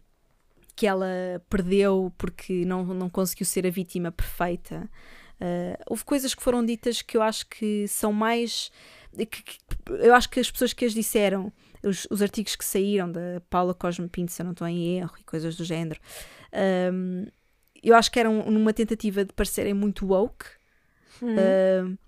[0.76, 1.06] que ela
[1.48, 4.90] perdeu porque não, não conseguiu ser a vítima perfeita.
[5.40, 8.70] Uh, houve coisas que foram ditas que eu acho que são mais.
[9.16, 13.10] Que, que, eu acho que as pessoas que as disseram, os, os artigos que saíram
[13.10, 16.00] da Paula Cosme Pinto, se eu não estou em erro, e coisas do género,
[16.92, 17.26] um,
[17.82, 20.46] eu acho que eram numa tentativa de parecerem muito woke.
[21.22, 21.36] Uhum.
[21.36, 21.98] Uh,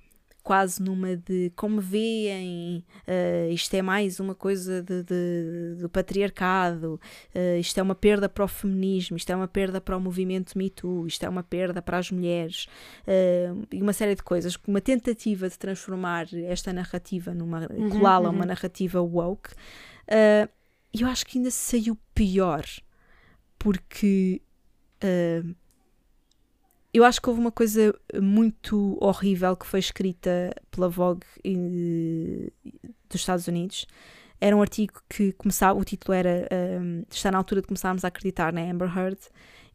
[0.46, 7.00] quase numa de como veem, uh, isto é mais uma coisa de, de, do patriarcado,
[7.35, 10.56] uh, isto é uma perda para o feminismo, isto é uma perda para o movimento
[10.56, 12.68] Me Too, isto é uma perda para as mulheres,
[13.09, 18.28] uh, e uma série de coisas, uma tentativa de transformar esta narrativa numa, uhum, colá-la
[18.28, 18.46] a uma uhum.
[18.46, 19.50] narrativa woke,
[20.94, 22.64] e eu acho que ainda saiu pior,
[23.59, 24.40] porque
[26.96, 33.46] eu acho que houve uma coisa muito horrível que foi escrita pela Vogue dos Estados
[33.46, 33.87] Unidos.
[34.40, 36.48] Era um artigo que começava, o título era
[36.80, 39.18] um, Está na altura de começarmos a acreditar na Amber Heard,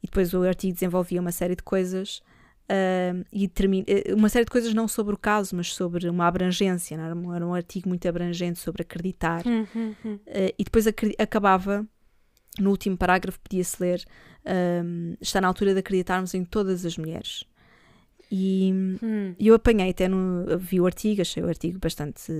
[0.02, 2.24] e depois o artigo desenvolvia uma série de coisas.
[2.72, 6.26] Um, e termina, eh, uma série de coisas não sobre o caso, mas sobre uma
[6.26, 6.96] abrangência.
[6.96, 9.46] Era um, era, um, artigo muito abrangente sobre acreditar.
[9.46, 9.94] Uhum.
[10.06, 10.86] Uh, e depois
[11.20, 11.86] acabava
[12.60, 14.06] no último parágrafo podia-se ler
[14.84, 17.46] um, está na altura de acreditarmos em todas as mulheres.
[18.34, 18.72] E
[19.04, 19.36] hum.
[19.38, 20.58] eu apanhei até no.
[20.58, 22.32] Vi o artigo, achei o artigo bastante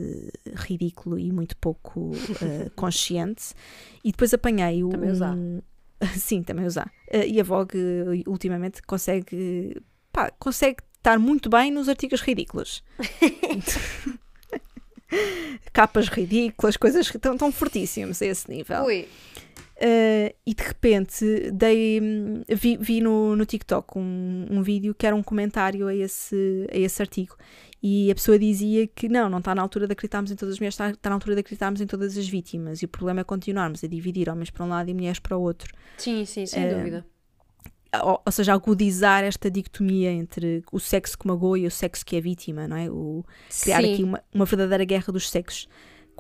[0.56, 3.54] ridículo e muito pouco uh, consciente.
[4.02, 5.62] E depois apanhei um,
[6.18, 6.92] Sim, também usar.
[7.14, 12.84] Uh, e a Vogue, uh, ultimamente, consegue, pá, consegue estar muito bem nos artigos ridículos.
[15.74, 18.86] Capas ridículas, coisas que estão, estão fortíssimos a esse nível.
[18.86, 19.08] Ui.
[19.82, 22.00] Uh, e de repente dei,
[22.48, 26.78] vi, vi no, no TikTok um, um vídeo que era um comentário a esse, a
[26.78, 27.36] esse artigo.
[27.82, 30.60] E a pessoa dizia que não, não está na altura de acreditarmos em todas as
[30.60, 32.84] mulheres, está, está na altura de acreditarmos em todas as vítimas.
[32.84, 35.42] E o problema é continuarmos a dividir homens para um lado e mulheres para o
[35.42, 35.74] outro.
[35.98, 37.06] Sim, sim, sem uh, dúvida.
[38.04, 42.16] Ou, ou, seja, agudizar esta dicotomia entre o sexo que magoa e o sexo que
[42.16, 42.88] é vítima, não é?
[42.88, 43.26] O,
[43.64, 43.94] criar sim.
[43.94, 45.68] aqui uma, uma verdadeira guerra dos sexos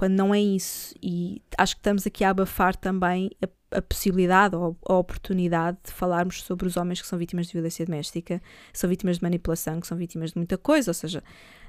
[0.02, 0.96] quando não é isso.
[1.00, 5.92] E acho que estamos aqui a abafar também a, a possibilidade ou a oportunidade de
[5.92, 8.42] falarmos sobre os homens que são vítimas de violência doméstica,
[8.74, 11.24] que são vítimas de manipulação, que são vítimas de muita coisa, ou seja,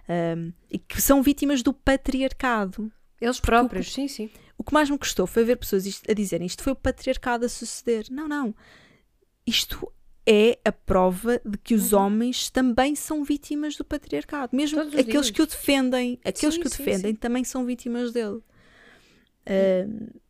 [0.08, 2.90] um, e que são vítimas do patriarcado.
[3.20, 4.30] Eles próprios, o, sim, sim.
[4.56, 7.50] O que mais me custou foi ver pessoas a dizerem isto foi o patriarcado a
[7.50, 8.06] suceder.
[8.10, 8.54] Não, não.
[9.46, 9.92] Isto
[10.26, 12.00] é a prova de que os uhum.
[12.00, 14.56] homens também são vítimas do patriarcado.
[14.56, 17.16] Mesmo aqueles que o defendem, aqueles sim, que o sim, defendem sim.
[17.16, 18.40] também são vítimas dele.
[19.44, 20.20] Uh,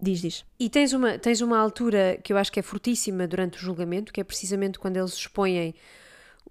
[0.00, 0.44] diz, diz.
[0.58, 4.12] E tens uma, tens uma altura que eu acho que é fortíssima durante o julgamento,
[4.12, 5.74] que é precisamente quando eles expõem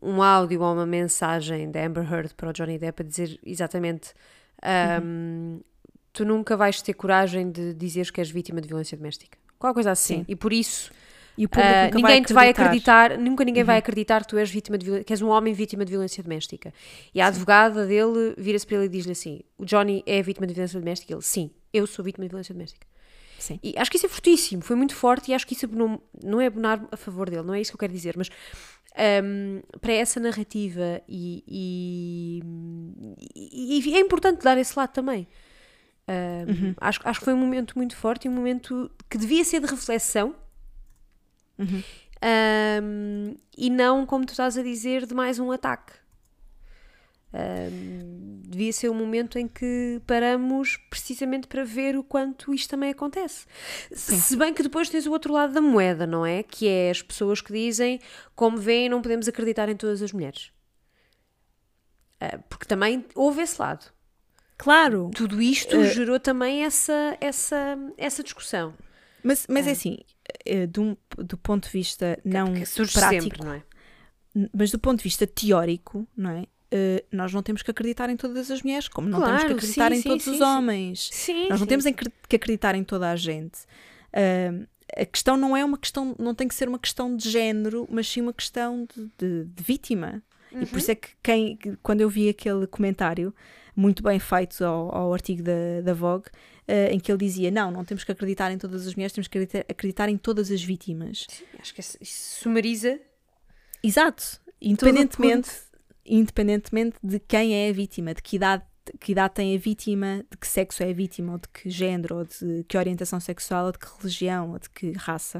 [0.01, 4.13] um áudio ou uma mensagem da Amber Heard para o Johnny Depp a dizer exatamente
[4.63, 5.61] um, uhum.
[6.13, 9.37] tu nunca vais ter coragem de dizeres que és vítima de violência doméstica.
[9.57, 10.25] Qualquer coisa assim.
[10.27, 10.91] E por isso
[11.37, 13.67] e o público uh, ninguém vai te vai acreditar, nunca ninguém uhum.
[13.67, 16.73] vai acreditar que tu és vítima de que és um homem vítima de violência doméstica.
[17.13, 17.27] E a sim.
[17.29, 21.13] advogada dele vira-se para ele e diz-lhe assim: o Johnny é vítima de violência doméstica?
[21.13, 22.87] Ele, sim, eu sou vítima de violência doméstica.
[23.37, 23.59] Sim.
[23.61, 26.39] E acho que isso é fortíssimo, foi muito forte e acho que isso não, não
[26.39, 28.29] é abonar a favor dele, não é isso que eu quero dizer, mas
[29.23, 32.41] um, para essa narrativa e, e,
[33.35, 35.27] e, e, é importante dar esse lado também.
[36.07, 36.75] Um, uhum.
[36.79, 39.67] acho, acho que foi um momento muito forte e um momento que devia ser de
[39.67, 40.35] reflexão
[41.57, 41.83] Uhum.
[42.25, 45.93] Um, e não, como tu estás a dizer, de mais um ataque.
[47.33, 52.91] Um, devia ser um momento em que paramos precisamente para ver o quanto isto também
[52.91, 53.45] acontece.
[53.91, 54.17] Sim.
[54.17, 56.43] Se bem que depois tens o outro lado da moeda, não é?
[56.43, 57.99] Que é as pessoas que dizem,
[58.35, 60.51] como veem, não podemos acreditar em todas as mulheres.
[62.23, 63.93] Uh, porque também houve esse lado.
[64.57, 65.11] Claro.
[65.13, 68.73] Tudo isto uh, gerou também essa, essa, essa discussão.
[69.25, 69.97] Mas, mas é assim,
[70.45, 73.63] eh, do, do ponto de vista não prático, sempre, não é?
[74.53, 76.41] mas do ponto de vista teórico, não é?
[76.41, 79.53] Uh, nós não temos que acreditar em todas as mulheres, como não claro, temos que
[79.53, 81.09] acreditar sim, em sim, todos sim, os homens.
[81.49, 81.85] nós não temos
[82.27, 83.61] que acreditar em toda a gente.
[84.13, 87.87] Uh, a questão não é uma questão, não tem que ser uma questão de género,
[87.89, 90.21] mas sim uma questão de, de, de vítima.
[90.51, 90.61] Uhum.
[90.61, 93.33] E por isso é que quem, quando eu vi aquele comentário
[93.75, 96.29] muito bem feito ao, ao artigo da, da Vogue,
[96.67, 99.27] uh, em que ele dizia: Não, não temos que acreditar em todas as mulheres, temos
[99.27, 101.25] que acreditar, em todas as vítimas.
[101.29, 102.99] Sim, acho que isso sumariza.
[103.83, 104.41] Exato.
[104.61, 105.49] Independentemente,
[106.05, 108.63] independentemente de quem é a vítima, de que idade
[108.99, 112.17] que idade tem a vítima, de que sexo é a vítima, ou de que género,
[112.17, 115.39] ou de que orientação sexual, ou de que religião, ou de que raça.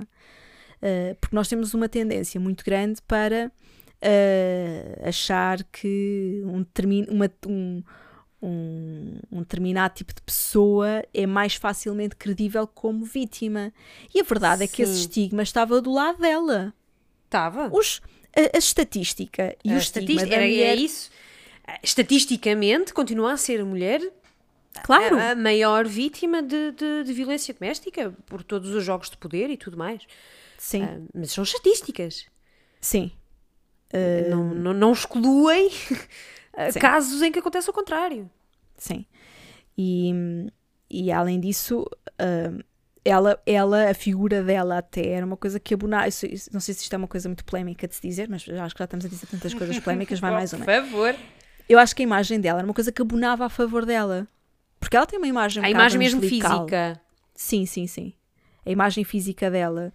[0.78, 3.52] Uh, porque nós temos uma tendência muito grande para
[4.02, 6.66] uh, achar que um,
[7.12, 7.84] uma, um,
[8.46, 13.74] um, um, determinado tipo de pessoa é mais facilmente credível como vítima.
[14.14, 14.64] E a verdade Sim.
[14.64, 16.74] é que esse estigma estava do lado dela.
[17.26, 17.70] Estava.
[17.74, 18.02] Os,
[18.36, 20.68] a, a estatística e a o estigma da era, mulher...
[20.68, 21.10] É isso.
[21.82, 24.00] Estatisticamente, continua a ser a mulher
[24.84, 25.18] claro.
[25.18, 29.50] a, a maior vítima de, de, de, violência doméstica por todos os jogos de poder
[29.50, 30.04] e tudo mais.
[30.58, 30.84] Sim.
[30.84, 32.26] Uh, mas são estatísticas.
[32.80, 33.12] Sim.
[33.92, 34.30] Uh...
[34.30, 35.72] Não, não, não excluem
[36.72, 36.80] Sim.
[36.80, 38.30] casos em que acontece o contrário.
[38.78, 39.06] Sim.
[39.78, 40.14] E,
[40.90, 42.64] e além disso, uh,
[43.04, 46.06] ela, ela, a figura dela até era uma coisa que abonava.
[46.52, 48.80] Não sei se isto é uma coisa muito polémica de se dizer, mas acho que
[48.80, 50.66] já estamos a dizer tantas coisas polémicas, vai mais uma.
[50.66, 51.16] Por favor.
[51.70, 54.28] Eu acho que a imagem dela era uma coisa que abonava a favor dela.
[54.80, 55.62] Porque ela tem uma imagem.
[55.62, 57.00] Um a imagem mesmo física.
[57.34, 58.14] Sim, sim, sim.
[58.66, 59.94] A imagem física dela,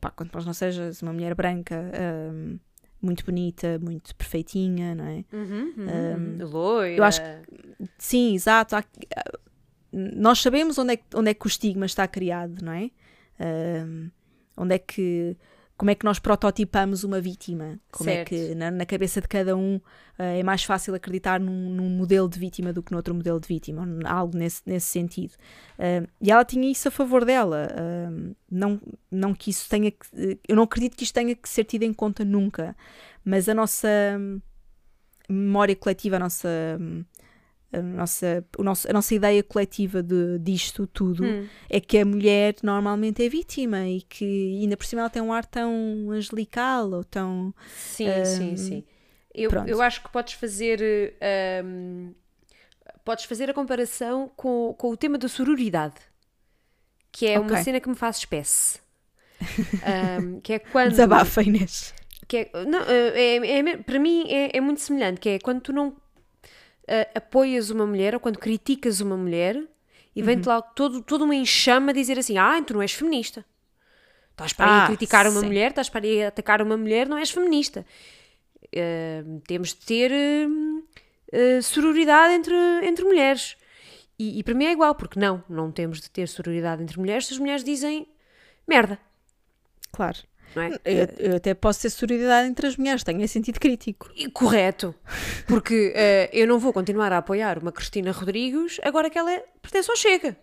[0.00, 1.90] pá, quanto mais não sejas uma mulher branca.
[2.32, 2.58] Um,
[3.00, 5.24] muito bonita, muito perfeitinha, não é?
[5.32, 6.38] Uhum, uhum.
[6.42, 6.96] Um, Loira.
[6.96, 8.76] Eu acho que, sim, exato.
[8.76, 8.84] Há,
[9.92, 12.90] nós sabemos onde é, onde é que o estigma está criado, não é?
[13.40, 14.10] Um,
[14.56, 15.36] onde é que
[15.78, 18.34] como é que nós prototipamos uma vítima, como certo.
[18.34, 19.80] é que na, na, cabeça de cada um uh,
[20.18, 23.86] é mais fácil acreditar num, num, modelo de vítima do que noutro modelo de vítima,
[24.04, 25.34] algo nesse, nesse sentido.
[25.78, 27.68] Uh, e ela tinha isso a favor dela.
[27.70, 30.40] Uh, não, não que isso tenha que.
[30.48, 32.76] Eu não acredito que isto tenha que ser tido em conta nunca,
[33.24, 33.88] mas a nossa
[35.28, 36.48] memória coletiva, a nossa.
[37.72, 41.46] A nossa, o nosso, a nossa ideia coletiva de, disto tudo Hum.
[41.68, 45.32] é que a mulher normalmente é vítima e que ainda por cima ela tem um
[45.32, 47.54] ar tão angelical ou tão.
[47.66, 48.84] Sim, Ahm, sim, sim.
[49.34, 49.68] Eu, pronto.
[49.68, 51.14] eu acho que podes fazer.
[51.20, 52.12] ahm,
[53.04, 55.96] podes fazer a comparação com, com o tema da sororidade,
[57.12, 57.64] que é uma Ok.
[57.64, 58.80] cena que me faz espécie.
[59.82, 60.90] Ahm, que é quando.
[60.90, 61.94] Desabafa, Inês.
[62.26, 65.60] Que é, não, eh, é, é- para mim é, é muito semelhante, que é quando
[65.62, 65.96] tu não
[66.88, 69.62] eh, apoias uma mulher ou quando criticas uma mulher
[70.16, 70.54] e vem-te Uhum.
[70.54, 73.44] lá todo, toda uma enxama a dizer assim, ah, tu não és feminista.
[74.32, 75.46] Estás para aí Ah, a criticar uma sim.
[75.46, 77.84] mulher, estás para aí a atacar uma mulher, não és feminista.
[78.72, 80.12] Eh, temos de ter
[81.32, 83.56] eh, sororidade entre, entre mulheres.
[84.18, 87.26] E, e para mim é igual, porque não, não temos de ter sororidade entre mulheres
[87.26, 88.06] se as mulheres dizem
[88.66, 88.98] merda,
[89.92, 90.18] Claro.
[90.56, 90.80] É?
[90.84, 94.10] Eu, eu até posso ter sororidade entre as mulheres, tenho esse sentido crítico.
[94.16, 94.94] E- Correto,
[95.46, 99.44] porque eh, eu não vou continuar a apoiar uma Cristina Rodrigues agora que ela é,
[99.62, 100.36] pertence ao Chega.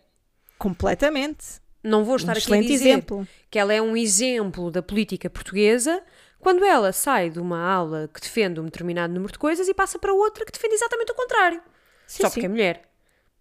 [0.58, 1.46] Completamente.
[1.84, 3.28] Não vou Um estar aqui a dizer exemplo.
[3.50, 6.02] que ela é um exemplo da política portuguesa
[6.40, 10.00] quando ela sai de uma aula que defende um determinado número de coisas e passa
[10.00, 11.62] para outra que defende exatamente o contrário.
[12.08, 12.34] Sim, Só sim.
[12.36, 12.82] porque é mulher.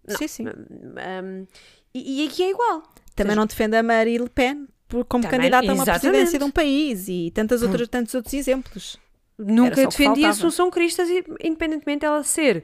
[0.07, 0.17] Não.
[0.17, 0.45] Sim, sim.
[0.47, 1.47] Um,
[1.93, 2.83] e, e aqui é igual.
[3.15, 4.67] Também seja- não defende a Marie Le Pen
[5.03, 6.01] como Também, candidata a uma exatamente.
[6.01, 8.97] presidência de um país e tantas outras, tantos outros exemplos.
[9.37, 10.29] Nunca defendi a.
[10.29, 11.09] Assunção Cristas,
[11.43, 12.63] independentemente dela ser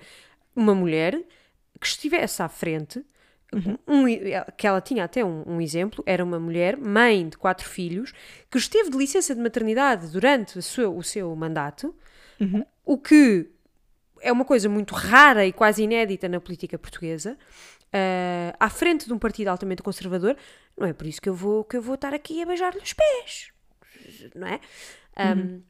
[0.56, 1.22] uma mulher
[1.80, 3.04] que estivesse à frente,
[3.54, 3.78] Uhum.
[3.86, 4.06] um-
[4.56, 8.14] que ela tinha até um, um exemplo, era uma mulher, mãe de quatro filhos,
[8.50, 11.94] que esteve de licença de maternidade durante o seu, o seu mandato,
[12.40, 12.64] Uhum.
[12.86, 13.50] o que
[14.22, 17.38] é uma coisa muito rara e quase inédita na política portuguesa,
[17.94, 20.36] ah, à frente de um partido altamente conservador,
[20.78, 22.94] não é por isso que eu vou, que eu vou estar aqui a beijar-lhe os
[22.94, 23.52] pés,
[24.36, 24.60] não é?
[25.18, 25.62] Um,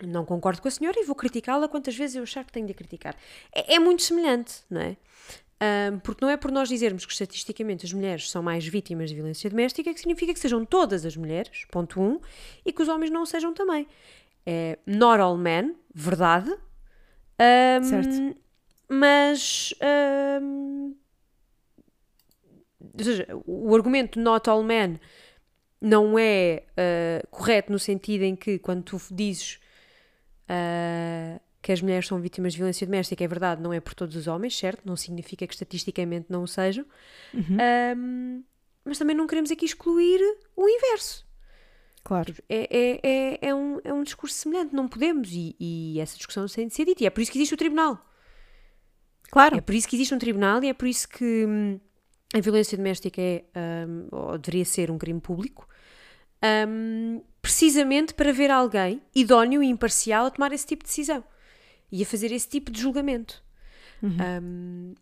[0.00, 2.74] Não concordo com a senhora e vou criticá-la quantas vezes eu achar que tenho de
[2.74, 3.16] criticar.
[3.52, 4.96] É, é muito semelhante, não é?
[5.90, 9.16] Um, porque não é por nós dizermos que estatisticamente as mulheres são mais vítimas de
[9.16, 12.20] violência doméstica que significa que sejam todas as mulheres, ponto um,
[12.64, 13.88] e que os homens não sejam também.
[14.46, 16.50] É not all men, verdade.
[16.50, 18.36] Um, Certo.
[18.88, 19.74] Mas.
[22.96, 24.98] Ou seja, o argumento not all men
[25.80, 29.60] não é uh, correto no sentido em que quando tu dizes
[30.44, 34.16] uh, que as mulheres são vítimas de violência doméstica, é verdade, não é por todos
[34.16, 34.82] os homens, certo?
[34.84, 36.84] Não significa que estatisticamente não o sejam.
[37.34, 38.42] Um,
[38.84, 40.20] mas também não queremos aqui excluir
[40.56, 41.26] o inverso.
[42.02, 42.32] Claro.
[42.48, 46.46] É, é, é, é, um, é um discurso semelhante, não podemos, e, e essa discussão
[46.46, 47.02] tem de ser dita.
[47.02, 48.02] E é por isso que existe o tribunal.
[49.30, 49.56] Claro.
[49.56, 51.78] É por isso que existe um tribunal e é por isso que hum,
[52.34, 53.44] a violência doméstica é,
[53.86, 55.66] hum, ou deveria ser um crime público,
[56.68, 61.24] hum, precisamente para ver alguém idóneo e imparcial a tomar esse tipo de decisão
[61.90, 63.42] e a fazer esse tipo de julgamento.
[64.02, 64.94] Hum,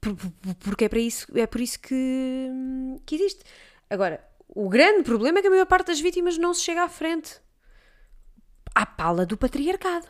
[0.00, 3.42] por- por- porque é, para isso, é por isso que, hum, que existe.
[3.90, 6.88] Agora, o grande problema é que a maior parte das vítimas não se chega à
[6.88, 7.40] frente.
[8.74, 10.06] À pala do patriarcado.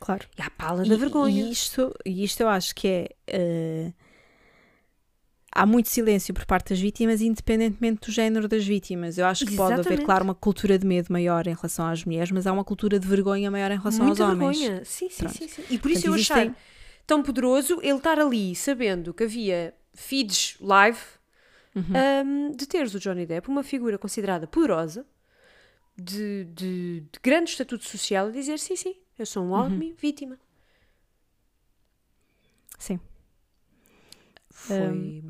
[0.00, 0.26] Claro.
[0.38, 1.42] E à pala E- da vergonha.
[1.44, 3.08] E isto, isto eu acho que é.
[3.26, 3.92] eh,
[5.52, 9.18] há muito silêncio por parte das vítimas, independentemente do género das vítimas.
[9.18, 10.04] Eu acho que pode haver, Exatamente.
[10.04, 13.06] claro, uma cultura de medo maior em relação às mulheres, mas há uma cultura de
[13.06, 14.58] vergonha maior em relação Muita aos homens.
[14.58, 14.84] vergonha.
[14.84, 15.36] Sim, sim, Pronto.
[15.38, 15.62] sim, sim.
[15.70, 16.56] E por isso Portanto, eu achar existem-
[17.06, 20.98] tão poderoso ele estar ali sabendo que havia feeds live
[21.74, 21.84] Uhum.
[22.50, 25.04] um, de teres o Johnny Depp, uma figura considerada poderosa,
[25.96, 29.50] de, de- de grande estatuto social, a dizer sim, sim, eu sou Uhum.
[29.50, 30.38] um homem vítima.
[32.78, 32.98] Sim.
[34.66, 35.22] Foi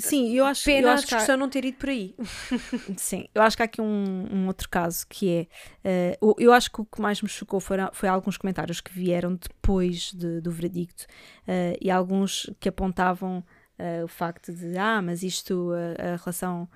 [0.00, 2.14] Sim, eu acho, pena eu a acho que há- discussão não ter ido por aí.
[2.96, 5.48] Sim, eu acho que há aqui um, um outro caso que
[5.82, 6.16] é.
[6.20, 9.34] o- eu acho que o que mais me chocou foram, foi alguns comentários que vieram
[9.34, 11.04] depois de- do veredicto
[11.48, 13.42] eh, e alguns que apontavam
[13.76, 16.68] eh, o facto de, ah, mas isto, a, a relação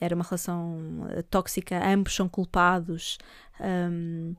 [0.00, 3.18] era uma relação tóxica, ambos são culpados,
[3.60, 4.32] ahm,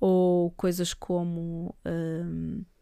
[0.00, 1.76] ou coisas como.
[1.84, 2.73] ahm, eh,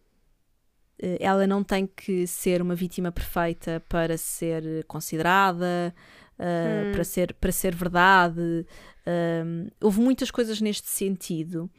[1.21, 5.95] ela não tem que ser uma vítima perfeita para ser considerada,
[6.39, 8.67] uh, para, ser, para ser verdade.
[9.07, 11.71] Um, houve muitas coisas neste sentido.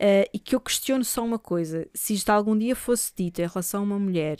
[0.00, 3.46] uh, e que eu questiono só uma coisa: se isto algum dia fosse dito em
[3.46, 4.38] relação a uma mulher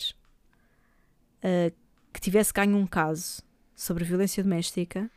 [1.39, 1.75] uh,
[2.13, 3.43] que tivesse ganho um caso
[3.75, 5.11] sobre violência doméstica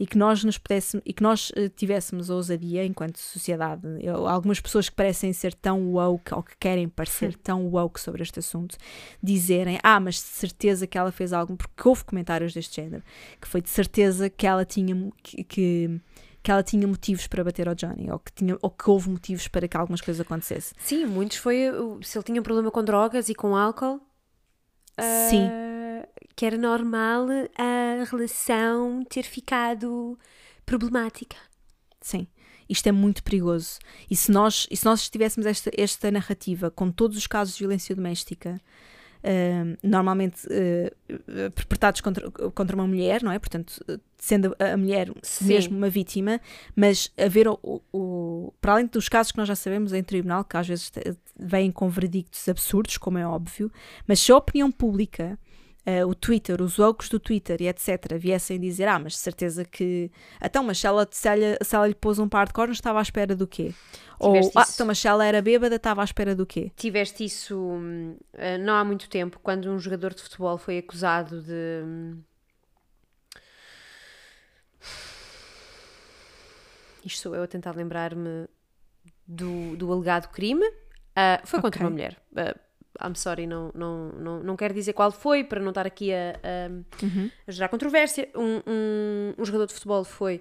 [0.00, 4.26] e que nós nos pudéssemos e que nós uh, tivéssemos a ousadia enquanto sociedade, eu-
[4.26, 8.38] algumas pessoas que parecem ser tão woke ou que querem parecer tão woke sobre este
[8.38, 8.78] assunto,
[9.22, 13.02] dizerem, ah, mas de certeza que ela fez algo, porque houve comentários deste género,
[13.38, 16.00] que foi de certeza que ela tinha, que, que,
[16.42, 19.48] que ela tinha motivos para bater ao Johnny, ou que, tinha, ou que houve motivos
[19.48, 20.72] para que algumas coisas acontecessem.
[20.78, 21.58] Sim, muitos foi
[22.00, 24.00] se ele tinha um problema com drogas e com álcool.
[25.28, 25.46] Sim.
[25.46, 25.79] uh,
[26.36, 30.18] Que era normal a relação ter ficado
[30.64, 31.36] problemática.
[32.00, 32.26] Sim.
[32.68, 33.78] Isto é muito perigoso.
[34.08, 37.60] E se nós, e se nós tivéssemos esta, esta narrativa com todos os casos de
[37.60, 38.60] violência doméstica,
[39.24, 43.38] ah, normalmente ah, perpetrados contra, contra uma mulher, não é?
[43.40, 43.84] Portanto,
[44.16, 45.46] sendo a, a mulher Sim.
[45.46, 46.40] mesmo uma vítima,
[46.76, 50.44] mas haver o, o- o- para além dos casos que nós já sabemos em tribunal,
[50.44, 50.92] que às vezes
[51.36, 53.70] vêm com veredictos absurdos, como é óbvio,
[54.06, 55.36] mas se a opinião pública,
[55.86, 59.64] eh, o Twitter, os ogros do Twitter e etc., viessem dizer: Ah, mas de certeza
[59.64, 60.10] que.
[60.42, 62.98] Então, mas se ela, se ela, se ela lhe pôs um par de cornos, estava
[62.98, 63.72] à espera do quê?
[64.18, 64.72] Ou, ah, isso.
[64.74, 66.70] então, mas se ela era bêbada, estava à espera do quê?
[66.76, 71.82] Tiveste isso uh, não há muito tempo, quando um jogador de futebol foi acusado de.
[71.84, 72.20] hum,
[77.04, 78.46] Isto sou eu a tentar lembrar-me
[79.26, 80.66] do, do alegado crime.
[80.66, 81.86] Uh, foi contra Ok.
[81.86, 82.20] uma mulher.
[82.32, 82.58] Uh,
[83.02, 86.32] I'm sorry, não, não, não, não quero dizer qual foi, para não estar aqui a,
[86.42, 87.06] a-
[87.46, 88.28] a gerar controvérsia.
[88.34, 90.36] Um, um, um jogador de futebol foi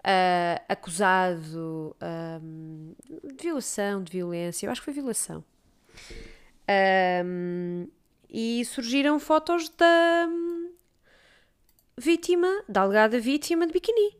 [0.00, 1.94] uh, acusado
[2.42, 2.94] um,
[3.36, 4.66] de violação, de violência.
[4.66, 5.44] Eu acho que foi violação.
[7.24, 7.88] Um,
[8.28, 10.70] e surgiram fotos da hum,
[11.98, 14.16] vítima, da alegada vítima de biquíni.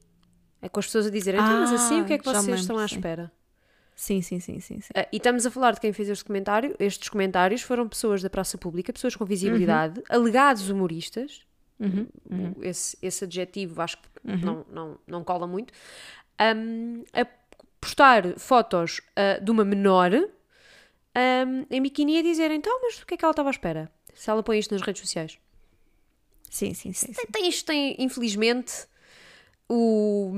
[0.61, 2.45] É com as pessoas a dizerem, então, mas assim, o que é que Ah, vocês
[2.47, 2.97] lembro, estão à sim.
[2.97, 3.33] espera?
[3.95, 4.81] Sim, sim, sim, sim.
[4.81, 4.93] sim.
[4.95, 6.75] Ah, e estamos a falar de quem fez este comentário.
[6.79, 11.43] Estes comentários foram pessoas da praça pública, pessoas com visibilidade, alegados humoristas.
[11.79, 12.07] Uhum,
[12.63, 15.73] Esse, esse adjetivo acho que não, não, não cola muito.
[16.39, 17.27] Ahm, a
[17.81, 23.15] postar fotos ah, de uma menor ahm, em biquíni a dizer então, mas o que
[23.15, 23.91] é que ela estava à espera?
[24.15, 25.39] Se ela põe isto nas redes sociais.
[26.51, 27.07] Sim, sim, sim.
[27.07, 27.13] sim.
[27.15, 28.87] Tem, tem isto, tem, infelizmente,
[29.69, 30.33] o.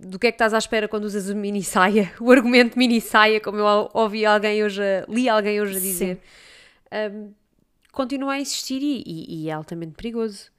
[0.00, 2.12] Do que é que estás à espera quando usas o mini saia?
[2.20, 6.20] O argumento mini saia, como eu ou- ouvi alguém hoje, li alguém hoje a dizer,
[7.12, 7.32] um,
[7.92, 9.02] continua a existir e,
[9.44, 10.50] e- é altamente perigoso.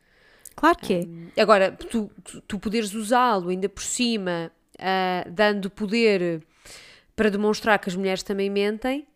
[0.55, 0.93] Claro que
[1.35, 1.41] é.
[1.41, 6.43] Agora, tu, tu, tu poderes usá-lo ainda por cima, ah, dando poder
[7.15, 9.07] para demonstrar que as mulheres também mentem,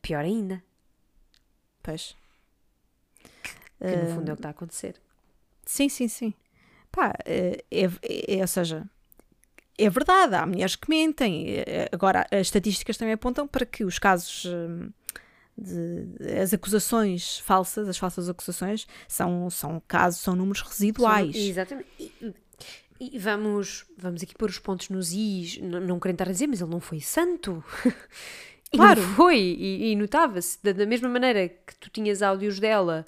[0.00, 0.62] pior ainda.
[1.82, 2.16] Pois.
[3.78, 4.94] Que no fundo é o que está a acontecer.
[5.66, 6.32] Sim, sim, sim.
[6.90, 8.86] Pá, é, é- é- ou seja,
[9.84, 11.46] é verdade, há mulheres que mentem.
[11.66, 14.90] É, Agora, as estatísticas também apontam para que os casos, hum,
[15.56, 16.06] de,
[16.40, 21.34] as acusações falsas, as falsas acusações, são, são casos, são números residuais.
[21.36, 21.88] São- exatamente.
[21.98, 26.32] E, e vamos, vamos aqui pôr os pontos nos is, n- não querendo estar a
[26.32, 27.62] dizer, mas ele não foi santo.
[28.72, 29.00] E Claro.
[29.02, 33.04] não foi, e, e notava-se, da, da mesma maneira que tu tinhas áudios dela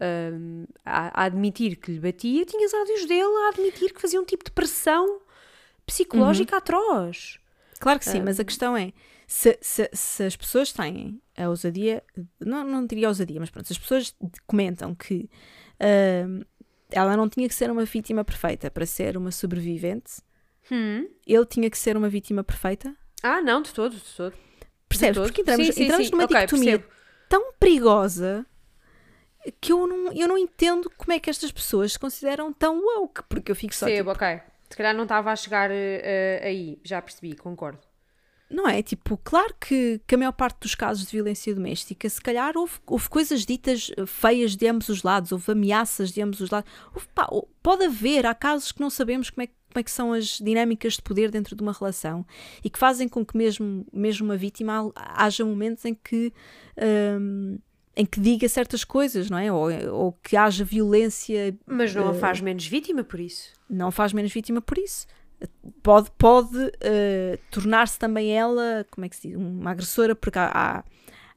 [0.00, 4.24] hum, a, a admitir que lhe batia, tinhas áudios dele a admitir que fazia um
[4.24, 5.20] tipo de pressão
[5.88, 6.58] psicológica Uhum.
[6.58, 7.38] atroz.
[7.80, 8.92] Claro que sim, mas a questão é:
[9.26, 12.02] se, se, se as pessoas têm a ousadia,
[12.40, 14.14] não, não diria ousadia, mas pronto, se as pessoas
[14.46, 15.28] comentam que
[16.28, 16.42] hum,
[16.90, 20.20] ela não tinha que ser uma vítima perfeita para ser uma sobrevivente,
[21.26, 22.94] ele tinha que ser uma vítima perfeita?
[23.22, 24.34] Ah, não, de todo, de todo.
[24.88, 25.16] Percebes?
[25.16, 25.26] todo.
[25.26, 26.12] Porque entramos, Sim, sim, entramos sim.
[26.12, 26.94] numa Ok, dicotomia percebo.
[27.28, 28.44] tão perigosa
[29.60, 33.22] que eu não, eu não entendo como é que estas pessoas se consideram tão woke,
[33.28, 34.40] porque eu fico só Percebo, tipo, ok.
[34.70, 37.80] Se calhar não estava a chegar eh, aí, já percebi, concordo.
[38.50, 38.82] Não é?
[38.82, 42.74] Tipo, claro que, que a maior parte dos casos de violência doméstica, se calhar houve,
[42.86, 46.70] houve coisas ditas eh, feias de ambos os lados, houve ameaças de ambos os lados.
[46.94, 47.28] Houve, pá,
[47.62, 50.38] pode haver, há casos que não sabemos como é, que- como é que são as
[50.38, 52.24] dinâmicas de poder dentro de uma relação
[52.64, 56.32] e que fazem com que mesmo, mesmo uma vítima ha- haja momentos em que,
[57.20, 57.58] hum,
[58.00, 59.50] em que diga certas coisas, não é?
[59.52, 63.52] Ou, ou que haja violência Mas não a Eh, faz menos vítima por isso.
[63.68, 65.06] não faz menos vítima por isso.
[65.82, 70.84] Pode, pode eh, tornar-se também ela, como é que se diz, uma agressora, porque há,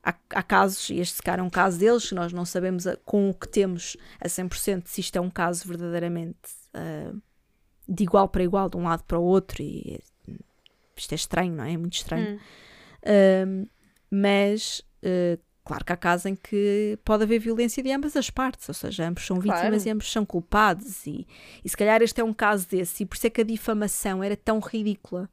[0.04, 2.96] há, há- casos, e este calhar é um caso deles, que nós não sabemos a-
[3.06, 6.38] com o que temos a 100% se isto é um caso verdadeiramente
[6.74, 7.12] eh,
[7.88, 10.00] de igual para igual, de um lado para o outro, e
[10.96, 11.74] isto é estranho, não é?
[11.74, 12.40] É muito estranho.
[13.48, 13.66] Um,
[14.12, 18.68] mas, uh, claro que há casos em que pode haver violência de ambas as partes,
[18.68, 19.60] ou seja, ambos são Claro.
[19.62, 21.28] vítimas e ambos são culpados, e,
[21.64, 24.24] e se calhar este é um caso desse, e por isso é que a difamação
[24.24, 25.30] era tão ridícula,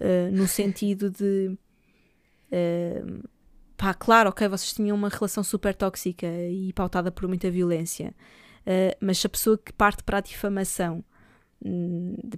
[0.00, 1.56] uh, no sentido de.
[2.52, 3.28] uh,
[3.76, 8.14] pá, claro, ok, vocês tinham uma relação super tóxica e pautada por muita violência,
[8.62, 11.04] uh, mas se a pessoa que parte para a difamação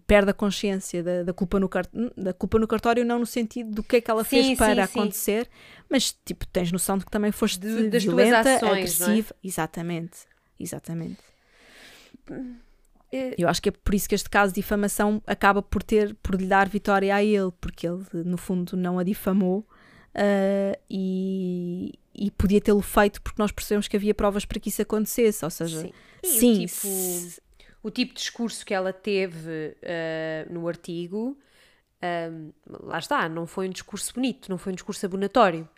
[0.07, 3.71] perde a consciência da, da culpa no car- da culpa no cartório não no sentido
[3.71, 4.99] do que é que ela Sim, fez sim, para sim.
[4.99, 5.49] acontecer
[5.91, 8.79] mas tipo tens noção de que também foste De- das violenta ações, não é?
[9.11, 10.19] agressiva exatamente
[10.59, 11.19] exatamente
[13.13, 16.15] Eh, Eu acho que é por isso que este caso de difamação acaba por ter
[16.23, 19.67] por lhe dar vitória a ele, porque ele no fundo não a difamou
[20.15, 24.83] ah, e, e podia tê-lo feito porque nós percebemos que havia provas para que isso
[24.83, 25.45] acontecesse.
[25.45, 25.93] Ou seja, Sim.
[26.23, 27.41] Sim, tipo, se-
[27.83, 31.39] o tipo de discurso que ela teve ah, no artigo,
[32.03, 35.69] ah, lá está, não foi um discurso bonito, não foi um discurso abonatório.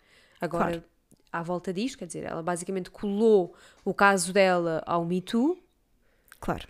[0.41, 0.83] Agora, Claro.
[1.31, 5.57] à volta disto, quer dizer, ela basicamente colou o caso dela ao Me Too,
[6.39, 6.67] claro.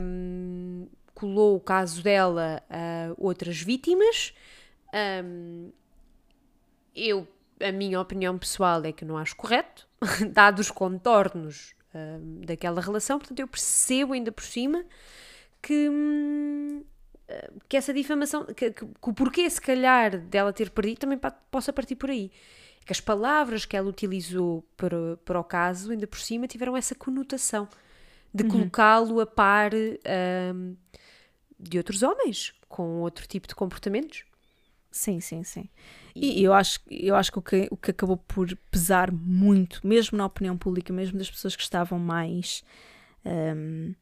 [0.00, 4.32] um, colou o caso dela a outras vítimas.
[5.24, 5.72] Um,
[6.94, 7.26] eu,
[7.60, 9.88] a minha opinião pessoal é que não acho correto,
[10.32, 14.84] dados os contornos um, daquela relação, portanto eu percebo ainda por cima
[15.62, 16.84] que, hum,
[17.28, 21.18] eh, que essa difamação, que, que- que o porquê se calhar dela ter perdido também
[21.50, 22.30] possa partir por aí.
[22.84, 26.94] Que as palavras que ela utilizou para, para o caso, ainda por cima, tiveram essa
[26.94, 27.68] conotação
[28.32, 30.76] de colocá-lo a par hum,
[31.58, 34.24] de outros homens com outro tipo de comportamentos.
[34.96, 35.68] Sim, sim, sim.
[36.14, 40.16] E eu acho, eu acho que o, que o que acabou por pesar muito, mesmo
[40.16, 42.64] na opinião pública, mesmo das pessoas que estavam mais,
[43.26, 43.94] hum,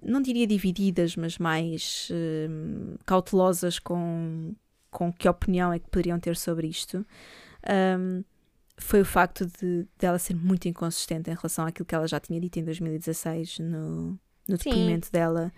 [0.00, 2.08] não diria divididas, mas mais
[2.48, 4.54] hum, cautelosas com,
[4.92, 7.04] com que opinião é que poderiam ter sobre isto,
[7.98, 8.22] hum,
[8.78, 12.40] foi o facto de dela ser muito inconsistente em relação àquilo que ela já tinha
[12.40, 14.10] dito em 2016 no,
[14.48, 14.70] no Sim.
[14.70, 15.52] depoimento dela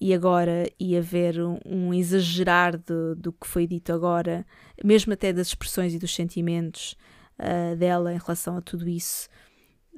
[0.00, 4.44] e agora ia haver um, um exagerar do, do que foi dito agora,
[4.84, 6.94] mesmo até das expressões e dos sentimentos
[7.38, 9.28] ah, dela em relação a tudo isso,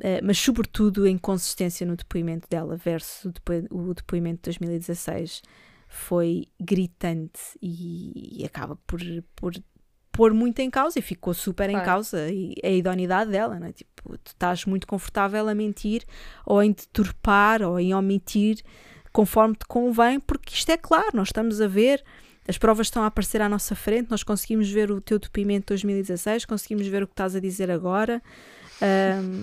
[0.01, 5.43] Ah, mas sobretudo a inconsistência no depoimento dela versus o, depo- o depoimento de 2016
[5.89, 9.01] foi gritante e, e acaba por,
[9.35, 9.53] por
[10.13, 11.87] pôr muito em causa e ficou super em Claro.
[11.87, 13.73] causa e a idoneidade dela, não é?
[13.73, 16.05] Tipo, tu estás muito confortável a mentir
[16.45, 18.63] ou em deturpar ou em omitir
[19.19, 22.05] conforme te convém, porque isto é claro, nós estamos a ver,
[22.47, 25.67] as provas estão a aparecer à nossa frente, nós conseguimos ver o teu depoimento de
[25.71, 28.23] 2016, conseguimos ver o que estás a dizer agora,
[28.81, 29.43] ahm,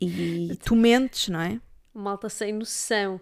[0.00, 1.60] e tu mentes, não é?
[1.92, 3.20] Malta sem noção.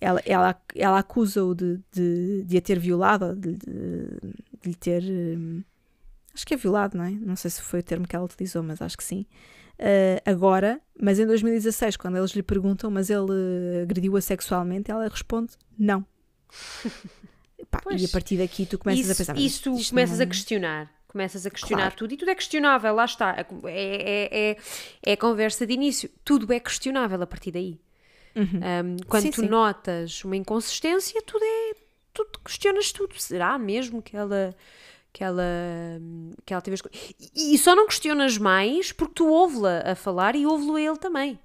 [0.00, 4.06] Ela, ela, ela acusa-o de, de, de a ter violado, de, de,
[4.62, 5.02] de lhe ter.
[6.32, 7.10] acho que é violado, não é?
[7.10, 9.26] Não sei se foi o termo que ela utilizou, mas acho que sim.
[9.78, 13.26] Ah, agora, mas em 2016, quando eles lhe perguntam, mas ele
[13.78, 16.04] eh, agrediu-a sexualmente, ela responde não.
[17.70, 19.36] Pá, e a partir daqui tu começas isso, a pensar.
[19.38, 20.92] isso tu começas não- a questionar.
[21.08, 21.96] Começas a questionar Claro.
[21.96, 23.36] tudo e tudo é questionável, lá está.
[23.38, 24.56] É, é, é,
[25.04, 26.10] é a conversa de início.
[26.24, 27.80] Tudo é questionável a partir daí.
[28.36, 29.48] Um, quando Sim, tu sim.
[29.48, 31.74] notas uma inconsistência, tudo é.
[32.12, 33.14] Tu questionas tudo.
[33.16, 34.54] Será mesmo que ela.
[35.14, 35.44] Que ela,
[36.44, 36.90] que ela teve as co-
[37.36, 40.96] e, e só não questionas mais porque tu ouve-la a falar e ouve-lo a ele
[40.98, 41.38] também.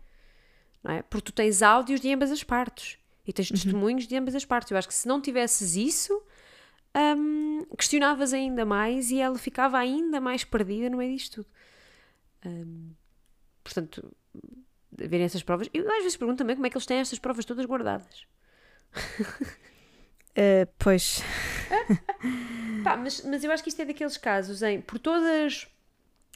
[0.84, 1.04] Não é?
[1.04, 2.98] Porque tu tens áudios de ambas as partes
[3.28, 4.72] e tens testemunhos de ambas as partes.
[4.72, 6.20] Eu acho que se não tivesses isso,
[7.16, 11.50] hum, questionavas ainda mais e ela ficava ainda mais perdida no meio disto tudo.
[12.48, 12.90] Hum,
[13.64, 14.12] portanto,
[14.92, 15.70] verem essas provas.
[15.72, 18.24] Eu às vezes pergunto também como é que eles têm estas provas todas guardadas.
[20.36, 21.22] Ah, pois,
[22.84, 25.68] Pá, mas, mas eu acho que isto é daqueles casos em, por todas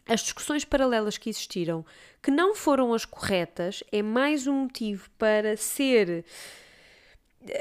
[0.05, 1.85] as discussões paralelas que existiram,
[2.21, 6.25] que não foram as corretas, é mais um motivo para ser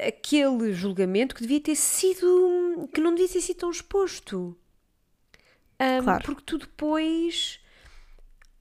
[0.07, 4.57] aquele julgamento que devia ter sido, que não devia ter sido tão exposto.
[5.78, 6.24] Ahm, Claro.
[6.24, 7.61] Porque tu depois,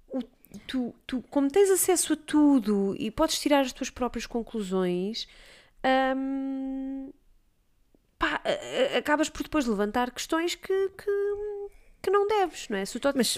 [0.09, 0.21] o-
[0.67, 5.27] tu, tu, como tens acesso a tudo e podes tirar as tuas próprias conclusões,
[5.83, 7.09] ahm,
[8.21, 8.41] pá,
[8.97, 11.11] acabas por depois levantar questões que, que,
[12.03, 12.85] que não deves, não é?
[12.85, 13.37] Se Tot- mas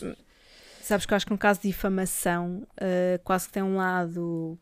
[0.82, 4.60] sabes que eu acho que no caso de difamação ah, quase que tem um lado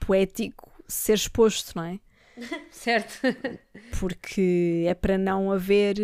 [0.00, 2.00] poético ser exposto, não é?
[2.70, 3.20] Certo.
[3.98, 5.96] porque é para não haver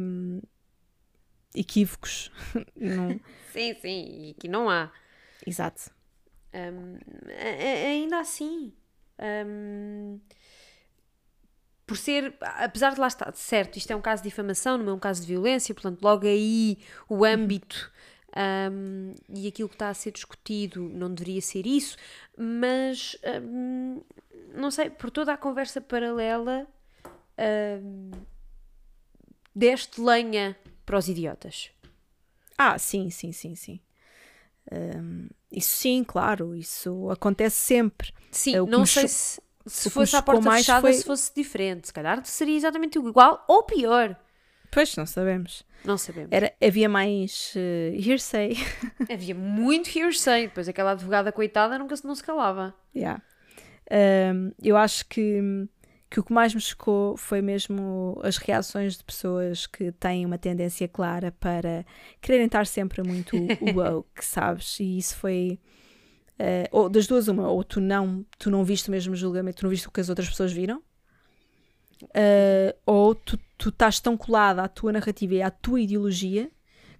[0.00, 0.40] hum,
[1.54, 2.30] equívocos.
[2.74, 3.20] Não-
[3.52, 4.90] sim, sim, e aqui não há.
[5.46, 5.90] Exato.
[6.52, 8.72] A- ainda assim,
[9.46, 10.18] hum,
[11.88, 14.94] por ser, apesar de lá estar, certo, isto é um caso de difamação, não é
[14.94, 16.78] um caso de violência, portanto, logo aí
[17.08, 17.90] o âmbito
[18.70, 21.96] hum, e aquilo que está a ser discutido não deveria ser isso,
[22.36, 24.02] mas hum,
[24.54, 26.66] não sei, por toda a conversa paralela,
[27.82, 28.10] hum,
[29.54, 31.70] deste lenha para os idiotas.
[32.58, 33.80] Ah, sim, sim, sim, sim.
[34.70, 38.12] Hum, isso sim, claro, isso acontece sempre.
[38.30, 41.86] Sim, É, não sei se, se fosse à porta fechada foi- se fosse diferente.
[41.88, 44.16] Se calhar seria exatamente igual ou pior.
[44.70, 45.64] Pois, não sabemos.
[45.84, 46.28] Não sabemos.
[46.30, 48.54] Era, havia mais eh, hearsay.
[49.10, 50.48] Havia muito hearsay.
[50.48, 52.74] Depois aquela advogada coitada nunca se, não se calava.
[52.94, 53.22] Yeah.
[53.90, 55.40] Um, eu acho que,
[56.10, 60.36] que o que mais me chocou foi mesmo as reações de pessoas que têm uma
[60.36, 61.86] tendência clara para
[62.20, 63.34] quererem estar sempre muito
[63.74, 64.78] woke, sabes?
[64.80, 65.58] E isso foi.
[66.38, 69.62] Uh, ou das duas, uma, ou tu não, tu não viste o mesmo julgamento, tu
[69.64, 70.78] não viste o que as outras pessoas viram,
[72.04, 76.48] uh, ou tu, tu estás tão colada à tua narrativa e à tua ideologia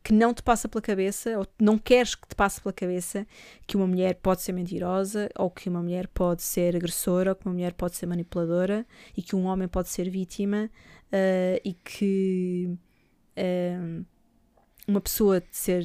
[0.02, 3.26] que não te passa pela cabeça, ou não queres que te passe pela cabeça,
[3.66, 7.46] que uma mulher pode ser mentirosa, ou que uma mulher pode ser agressora, ou que
[7.46, 8.86] uma mulher pode ser manipuladora,
[9.16, 10.70] e que um homem pode ser vítima,
[11.12, 12.76] uh, e que
[14.86, 15.84] uma pessoa de ser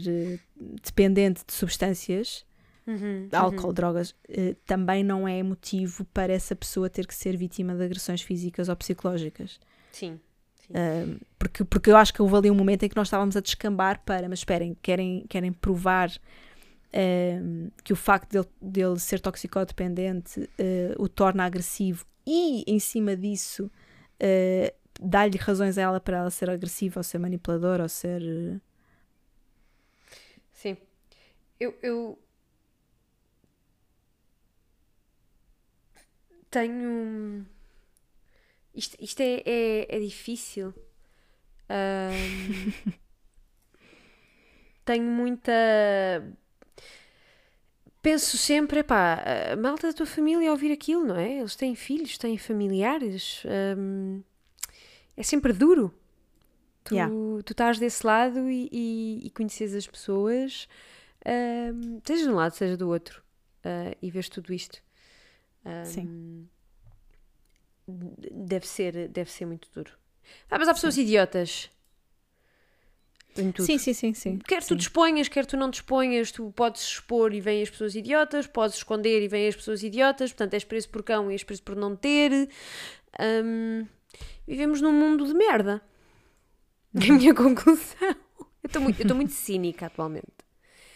[0.81, 2.45] dependente de substâncias
[2.85, 3.73] Uhum, álcool, uhum.
[3.73, 8.21] drogas, uh, também não é motivo para essa pessoa ter que ser vítima de agressões
[8.21, 9.57] físicas ou psicológicas.
[9.91, 10.19] Sim.
[10.55, 10.73] sim.
[10.73, 13.39] Uh, porque, porque eu acho que houve ali um momento em que nós estávamos a
[13.39, 20.49] descambar para, mas esperem, querem, querem provar uh, que o facto dele, dele ser toxicodependente
[20.97, 23.71] o torna agressivo e, em cima disso,
[24.99, 28.21] dá-lhe razões a ela para ela ser agressiva ou ser manipuladora ou ser.
[30.51, 30.77] Sim.
[31.59, 32.22] Eu, eu
[36.53, 37.45] tenho.
[38.73, 40.73] Isto, isto é, é, é difícil.
[41.69, 42.91] Um,
[44.85, 45.51] tenho muita.
[48.01, 49.23] Penso sempre, epá,
[49.53, 51.39] a malta da tua família ouvir aquilo, não é?
[51.39, 53.41] Eles têm filhos, têm familiares.
[53.77, 54.21] Um,
[55.15, 55.93] é sempre duro.
[56.83, 57.13] Tu, Yeah.
[57.45, 60.67] tu estás desse lado e, e, e conheces as pessoas,
[61.25, 63.23] um, seja de um lado, seja do outro,
[63.63, 64.83] uh, e vês tudo isto.
[65.65, 66.49] Um, Sim.
[67.85, 69.91] Deve ser, deve ser muito duro.
[70.49, 71.69] Ah, mas há pessoas idiotas.
[73.37, 73.65] Em tudo.
[73.65, 74.39] Sim, sim, sim, sim.
[74.47, 74.75] Quer tu sim.
[74.75, 79.23] disponhas, quer tu não disponhas, tu podes expor e vêm as pessoas idiotas, podes esconder
[79.23, 81.95] e vêm as pessoas idiotas, portanto és preso por cão e és preso por não
[81.95, 82.47] ter.
[83.19, 83.85] Hum,
[84.47, 85.81] vivemos num mundo de merda.
[86.95, 88.15] É a minha conclusão.
[88.61, 90.27] Eu estou muito, eu estou muito cínica atualmente.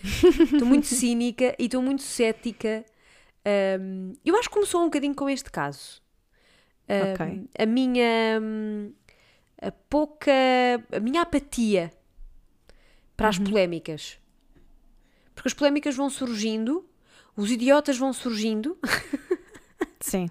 [0.04, 2.86] Estou muito cínica e estou muito cética.
[3.80, 6.02] Hum, eu acho que começou um bocadinho com este caso.
[6.90, 7.50] Ok.
[7.58, 8.42] A minha.
[9.62, 10.32] A pouca.
[10.92, 11.92] A minha apatia
[13.16, 14.20] para as polémicas.
[15.34, 16.88] Porque as polémicas vão surgindo,
[17.36, 18.78] os idiotas vão surgindo
[20.00, 20.30] Sim.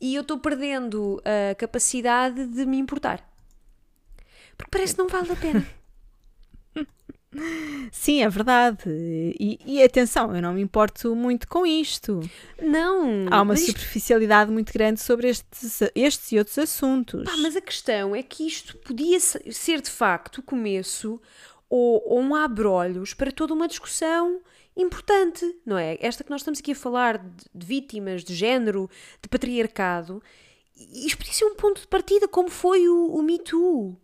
[0.00, 3.26] e eu estou perdendo a capacidade de me importar.
[4.56, 5.66] Porque parece que não vale a pena.
[7.92, 8.84] Sim, é verdade.
[8.88, 12.20] E, e atenção, eu não me importo muito com isto.
[12.60, 13.26] Não!
[13.30, 17.24] Há uma isto- superficialidade muito grande sobre estes, estes e outros assuntos.
[17.24, 21.20] Pá, mas a questão é que isto podia se- ser de facto o começo
[21.68, 24.40] ou, ou um abrolhos para toda uma discussão
[24.76, 25.98] importante, não é?
[26.00, 28.88] Esta que nós estamos aqui a falar de, de vítimas, de género,
[29.22, 30.22] de patriarcado,
[30.76, 33.96] e isto podia ser um ponto de partida, como foi o, o Me Too.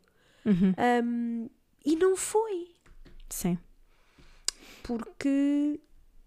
[0.44, 0.74] Uhum.
[1.04, 1.50] Um,
[1.84, 2.68] e não foi,
[3.28, 3.58] Sim.
[4.82, 5.80] porque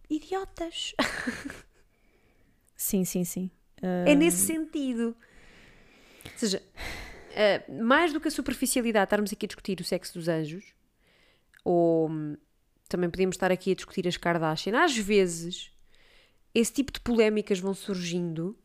[0.09, 0.93] idiotas.
[2.75, 3.51] Sim, sim, sim.
[4.05, 5.15] É nesse sentido.
[6.25, 6.63] Ou seja,
[7.31, 10.73] eh, mais do que a superficialidade, estarmos aqui a discutir o sexo dos anjos,
[11.63, 12.37] ou hum,
[12.87, 15.71] também podíamos estar aqui a discutir as Kardashian, às vezes
[16.53, 18.57] esse tipo de polémicas vão surgindo.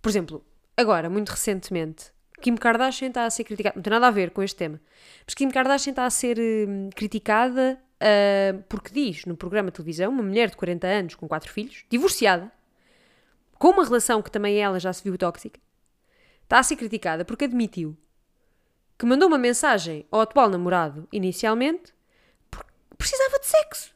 [0.00, 0.44] Por exemplo,
[0.76, 2.12] agora, muito recentemente,
[2.42, 4.80] Kim Kardashian está a ser criticada, não tem nada a ver com este tema,
[5.24, 10.10] mas Kim Kardashian está a ser hum, criticada ah, porque diz no programa de televisão,
[10.10, 12.50] uma mulher de 40 anos com quatro filhos, divorciada,
[13.58, 15.60] com uma relação que também ela já se viu tóxica,
[16.42, 17.96] está a ser criticada porque admitiu
[18.98, 21.94] que mandou uma mensagem ao atual namorado inicialmente
[22.50, 23.94] porque precisava de sexo.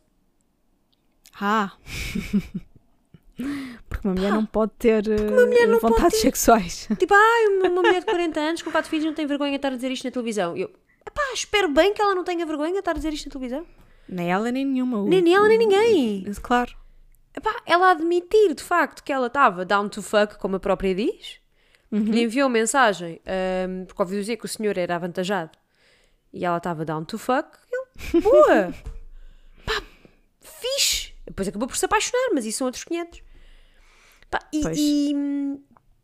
[1.41, 1.73] Ah!
[3.97, 6.23] Porque uma mulher não ppode ter mulher não pode vontades ter.
[6.23, 6.89] sexuais.
[6.99, 9.73] Tipo, ai, uma, mulher de 40 anos com quatro filhos não tem vergonha de estar
[9.73, 10.57] a dizer isto na televisão.
[10.57, 10.69] Eu,
[11.15, 13.67] pá, espero bem que ela não tenha vergonha de estar a dizer isto na televisão.
[14.09, 14.99] Nem ela, nem nenhuma.
[15.01, 16.25] O- Nem ela, nem ninguém.
[16.43, 16.75] Claro.
[17.35, 21.39] Epá, ela admitir de facto que ela estava down to fuck, como a própria diz,
[21.91, 25.51] que lhe enviou mensagem, ahm, porque ouviu dizer que o senhor era avantajado
[26.33, 28.75] e ela estava down to fuck, ele, boa!
[29.67, 29.83] Pá,
[30.41, 31.13] fixe!
[31.27, 33.21] Depois acabou por se apaixonar, mas isso são outros 500.
[34.53, 35.61] E, e, hum,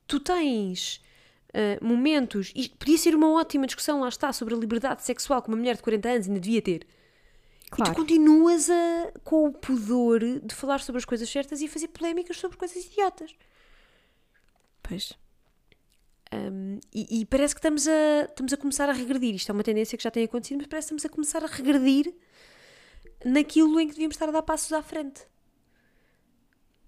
[0.06, 1.00] tu tens
[1.54, 5.48] ah, momentos, e podia ser uma ótima discussão, lá está, sobre a liberdade sexual que
[5.48, 6.86] uma mulher de 40 anos ainda devia ter.
[7.66, 7.92] E Claro.
[7.92, 11.88] tu continuas a, com o pudor de falar sobre as coisas certas e a fazer
[11.88, 13.34] polémicas sobre coisas idiotas.
[14.82, 15.12] Pois.
[16.34, 19.34] Um, e, e parece que estamos a, estamos a começar a regredir.
[19.34, 21.46] Isto é uma tendência que já tem acontecido, mas parece que estamos a começar a
[21.46, 22.14] regredir
[23.24, 25.22] naquilo em que devíamos estar a dar passos à frente.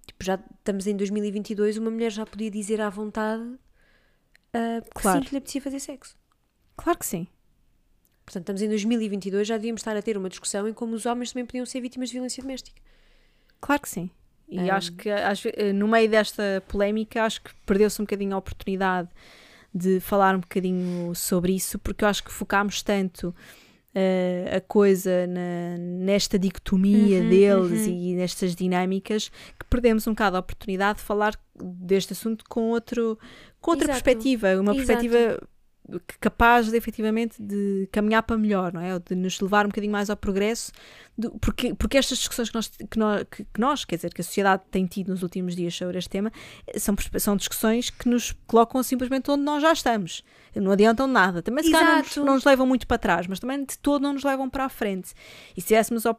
[0.06, 5.18] Tipo, já estamos em 2022, uma mulher já podia dizer à vontade uh, que Claro.
[5.20, 6.16] sim, que lhe apetecia fazer sexo.
[6.76, 7.26] Claro que sim.
[8.24, 11.32] Portanto, estamos em 2022, já devíamos estar a ter uma discussão em como os homens
[11.32, 12.80] também podiam ser vítimas de violência doméstica.
[13.60, 14.10] Claro que sim.
[14.48, 18.34] E Um, acho que ve- eh, no meio desta polémica, acho que perdeu-se um bocadinho
[18.34, 19.08] a oportunidade
[19.74, 23.34] de falar um bocadinho sobre isso, porque eu acho que focámos tanto
[23.94, 27.94] eh, a coisa na- nesta dicotomia Uhum, deles uhum.
[27.94, 29.28] e nestas dinâmicas
[29.58, 33.18] que perdemos um bocado a oportunidade de falar deste assunto com, outro,
[33.60, 34.02] com outra Exato.
[34.04, 34.76] perspectiva, uma Exato.
[34.86, 35.40] perspectiva
[36.18, 38.94] capaz de efetivamente de caminhar para melhor, não é?
[38.94, 40.72] Ou de nos levar um bocadinho mais ao progresso,
[41.16, 44.24] do- porque, porque estas discussões que nós, que, nós, que- nós, quer dizer, que a
[44.24, 46.32] sociedade tem tido nos últimos dias sobre este tema,
[46.76, 50.24] são, são discussões que nos colocam simplesmente onde nós já estamos.
[50.56, 51.42] Não adiantam nada.
[51.42, 54.12] Também se calhar não não nos levam muito para trás, mas também de todo não
[54.14, 55.12] nos levam para a frente.
[55.56, 56.14] E se tivéssemos eh,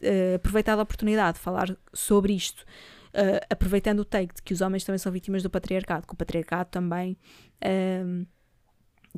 [0.00, 2.64] eh, aproveitado a oportunidade de falar sobre isto,
[3.12, 6.16] eh, aproveitando o take de que os homens também são vítimas do patriarcado, que o
[6.16, 7.16] patriarcado também,
[7.60, 8.24] ehm,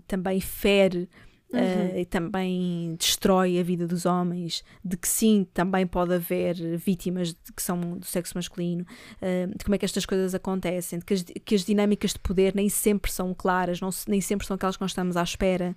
[0.06, 1.08] também fere
[1.54, 7.28] eh, e também destrói a vida dos homens, de que sim, também pode haver vítimas
[7.34, 8.86] de, que são do sexo masculino,
[9.20, 12.18] eh, de como é que estas coisas acontecem, de que as, que as dinâmicas de
[12.20, 15.76] poder nem sempre são claras, não, nem sempre são aquelas que nós estamos à espera.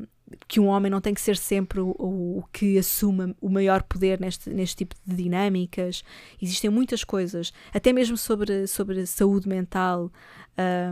[0.00, 0.06] Uh,
[0.48, 3.82] que um homem não tem que ser sempre o, o- o que assuma o maior
[3.82, 6.02] poder neste, neste tipo de dinâmicas.
[6.40, 10.10] Existem muitas coisas, até mesmo sobre, sobre saúde mental,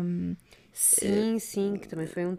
[0.05, 0.37] um,
[0.83, 2.39] Sim, sim, que também foi um.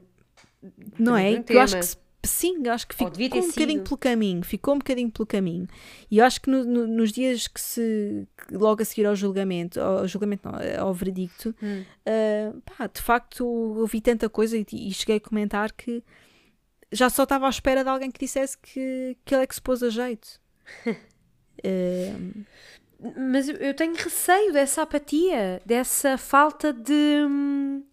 [0.98, 1.30] não é?
[1.40, 4.44] um eu acho que se- sim, eu acho que Ou ficou um bocadinho pelo caminho,
[4.44, 5.68] ficou um bocadinho pelo caminho.
[6.10, 9.80] E eu acho que no- no- nos dias que se logo a seguir ao julgamento,
[9.80, 11.84] ao julgamento não, ao veredicto, Hum.
[12.04, 16.04] Uh, pá, de facto ouvi tanta coisa e, e cheguei a comentar que
[16.92, 19.62] já só estava à espera de alguém que dissesse que, que ele é que se
[19.62, 20.42] pôs a jeito.
[21.64, 22.44] Uh,
[23.34, 26.94] Mas eu- eu tenho receio dessa apatia, dessa falta de,
[27.28, 27.84] hum,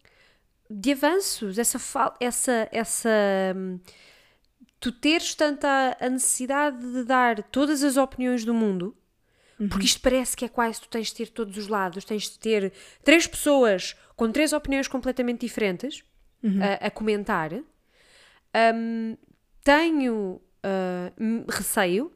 [0.71, 1.79] de avanços, essa,
[2.21, 3.09] essa, essa
[3.57, 3.79] hum,
[4.79, 8.95] tu teres tanta a necessidade de dar todas as opiniões do mundo,
[9.71, 12.39] porque isto parece que é quase tu tens de ter todos os lados, tens de
[12.39, 16.05] ter três pessoas com três opiniões completamente diferentes
[16.81, 17.53] a, a comentar.
[17.55, 19.17] Hum,
[19.65, 20.41] tenho
[21.19, 22.13] hum, receio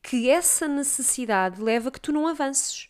[0.00, 2.88] que essa necessidade leva a que tu não avances.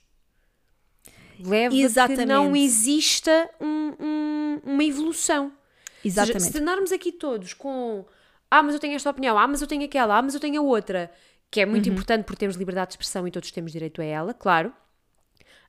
[1.38, 2.26] Leva a que Exatamente.
[2.26, 4.33] não exista um- um-
[4.64, 5.46] uma evolução.
[5.46, 6.52] Ou seja, exatamente.
[6.52, 8.04] se andarmos aqui todos com
[8.50, 10.60] ah, mas eu tenho esta opinião, ah, mas eu tenho aquela, ah, mas eu tenho
[10.60, 11.10] a outra,
[11.50, 11.70] que é Uhum.
[11.72, 14.72] muito importante porque temos liberdade de expressão e todos temos direito a ela, claro.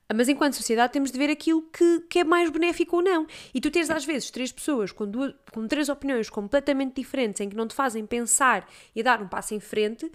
[0.08, 3.26] Ah, Mas enquanto sociedade temos de ver aquilo que, que é mais benéfico ou não.
[3.52, 7.48] E tu tens às vezes três pessoas com, duas, com três opiniões completamente diferentes em
[7.48, 10.10] que não te fazem pensar e dar um passo em frente,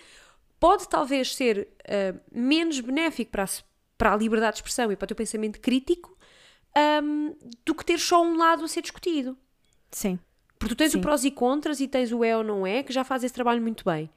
[0.60, 3.48] pode talvez ser ah, menos benéfico para a,
[3.98, 6.18] para a liberdade de expressão e para o teu pensamento crítico
[6.76, 7.34] ahm,
[7.66, 9.38] do que ter só um lado a ser discutido.
[9.92, 10.20] Sim.
[10.58, 11.00] Porque tu tens Sim.
[11.00, 13.34] o prós e contras e tens o é ou não é, que já faz esse
[13.34, 14.10] trabalho muito bem.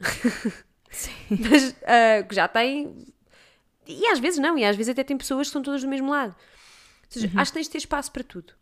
[0.90, 1.12] Sim.
[1.48, 3.06] Mas ah, que já tem.
[3.86, 6.10] E às vezes não, e às vezes até tem pessoas que estão todas do mesmo
[6.10, 6.34] lado.
[6.34, 8.52] Ou seja, acho que tens de ter espaço para tudo.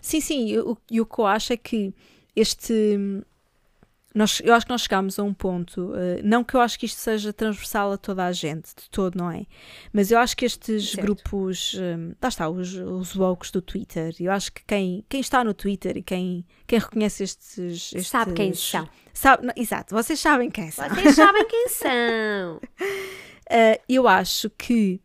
[0.00, 0.48] Sim, sim,
[0.90, 1.94] e o que eu acho é que
[2.34, 2.96] este.
[4.12, 6.84] Nós, eu acho que nós chegámos a um ponto, eh, não que eu acho que
[6.84, 9.46] isto seja transversal a toda a gente, de todo, não é?
[9.92, 11.06] Mas eu acho que estes Certo.
[11.06, 15.44] grupos, eh, lá está, os, os woke do Twitter, eu acho que quem, quem está
[15.44, 18.08] no Twitter e quem, quem reconhece estes, estes.
[18.08, 18.88] Sabe quem são.
[19.14, 20.88] Sabe, não, exato, vocês sabem quem são.
[20.88, 22.56] Vocês sabem quem são.
[22.56, 25.00] Uh, eu acho que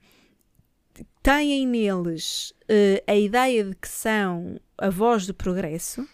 [1.21, 6.07] têm neles uh, a ideia de que são a voz do progresso,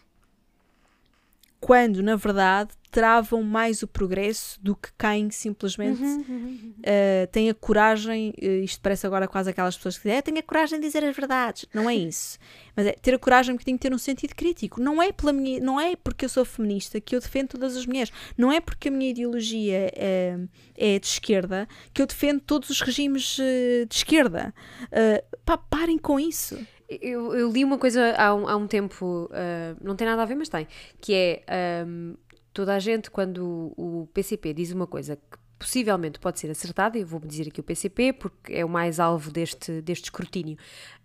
[1.60, 8.34] quando na verdade travam mais o progresso do que quem simplesmente uh, tem a coragem.
[8.42, 11.04] uh, isto parece agora quase aquelas pessoas que dizem, "É, tenho a coragem de dizer
[11.04, 11.66] as verdades.
[11.74, 12.38] Não é isso.
[12.76, 14.82] Mas é ter a coragem que tem que ter um sentido crítico.
[14.82, 17.86] Não é, pela minha, não é porque eu sou feminista que eu defendo todas as
[17.86, 18.12] mulheres.
[18.38, 20.38] Não é porque a minha ideologia é,
[20.78, 24.54] é de esquerda que eu defendo todos os regimes eh, de esquerda.
[24.88, 26.58] Uh, pá, parem com isso.
[26.90, 30.26] Eu, eu li uma coisa há um, há um tempo, ah, não tem nada a
[30.26, 30.68] ver, mas tem,
[31.00, 32.16] que é ahm,
[32.54, 37.06] toda a gente, quando o, PCP diz uma coisa que possivelmente pode ser acertada, eu
[37.06, 40.58] vou dizer aqui o PCP porque é o mais alvo deste, deste escrutínio,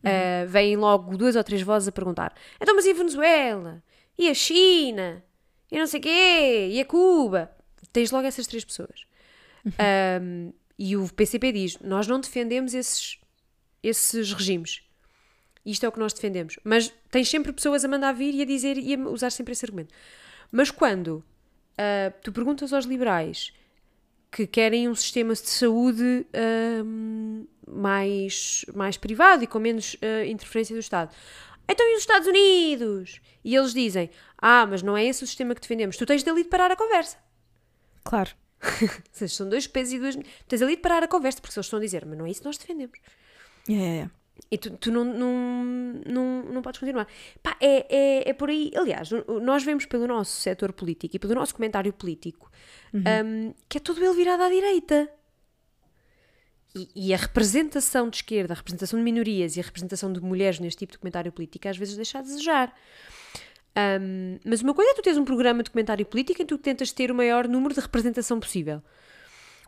[0.03, 3.82] ah, vêm logo duas ou três vozes a perguntar: então, mas e a Venezuela?
[4.18, 5.22] E a China?
[5.70, 6.68] E não sei o quê?
[6.72, 7.51] E a Cuba?
[7.92, 9.07] Tens logo essas três pessoas.
[9.78, 13.18] Ahm, e o PCP diz: nós não defendemos esses,
[13.82, 14.82] esses regimes.
[15.64, 16.59] Isto é o que nós defendemos.
[16.62, 19.64] Mas tens sempre pessoas a mandar vir e a dizer e a usar sempre esse
[19.64, 19.92] argumento.
[20.53, 21.24] Mas quando
[21.78, 23.52] ah, tu perguntas aos liberais
[24.30, 30.74] que querem um sistema de saúde ahm, mais, mais privado e com menos uh, interferência
[30.74, 31.14] do Estado.
[31.68, 33.20] Então e os Estados Unidos?
[33.42, 35.96] E eles dizem: Ah, mas não é esse o sistema que defendemos.
[35.96, 37.16] Tu tens de ali de parar a conversa.
[38.04, 38.30] Claro.
[39.10, 40.16] Vocês são dois pesos e duas.
[40.46, 42.40] Tens ali de parar a conversa, porque eles estão a dizer: Mas não é isso
[42.40, 42.98] que nós defendemos.
[43.68, 44.10] É, é, é.
[44.51, 45.34] E tu, tu não, não,
[46.07, 47.07] não, não podes continuar.
[47.43, 48.70] Pá, é, é, é por aí.
[48.76, 49.11] Aliás,
[49.43, 52.51] nós vemos pelo nosso setor político e pelo nosso comentário político
[52.93, 53.01] uhum.
[53.01, 55.11] um, que é todo ele virado à direita.
[56.74, 60.61] E, e, a representação de esquerda, a representação de minorias e a representação de mulheres
[60.61, 62.74] neste tipo de comentário político às vezes deixa a desejar.
[63.76, 66.59] Um, mas uma coisa é tu teres um programa de comentário político em que tu
[66.59, 68.82] tentas ter o maior número de representação possível.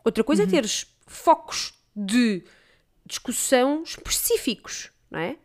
[0.05, 0.51] Outra coisa é uhum.
[0.51, 2.45] é teres focos de
[3.09, 5.37] discussão específicos, não é?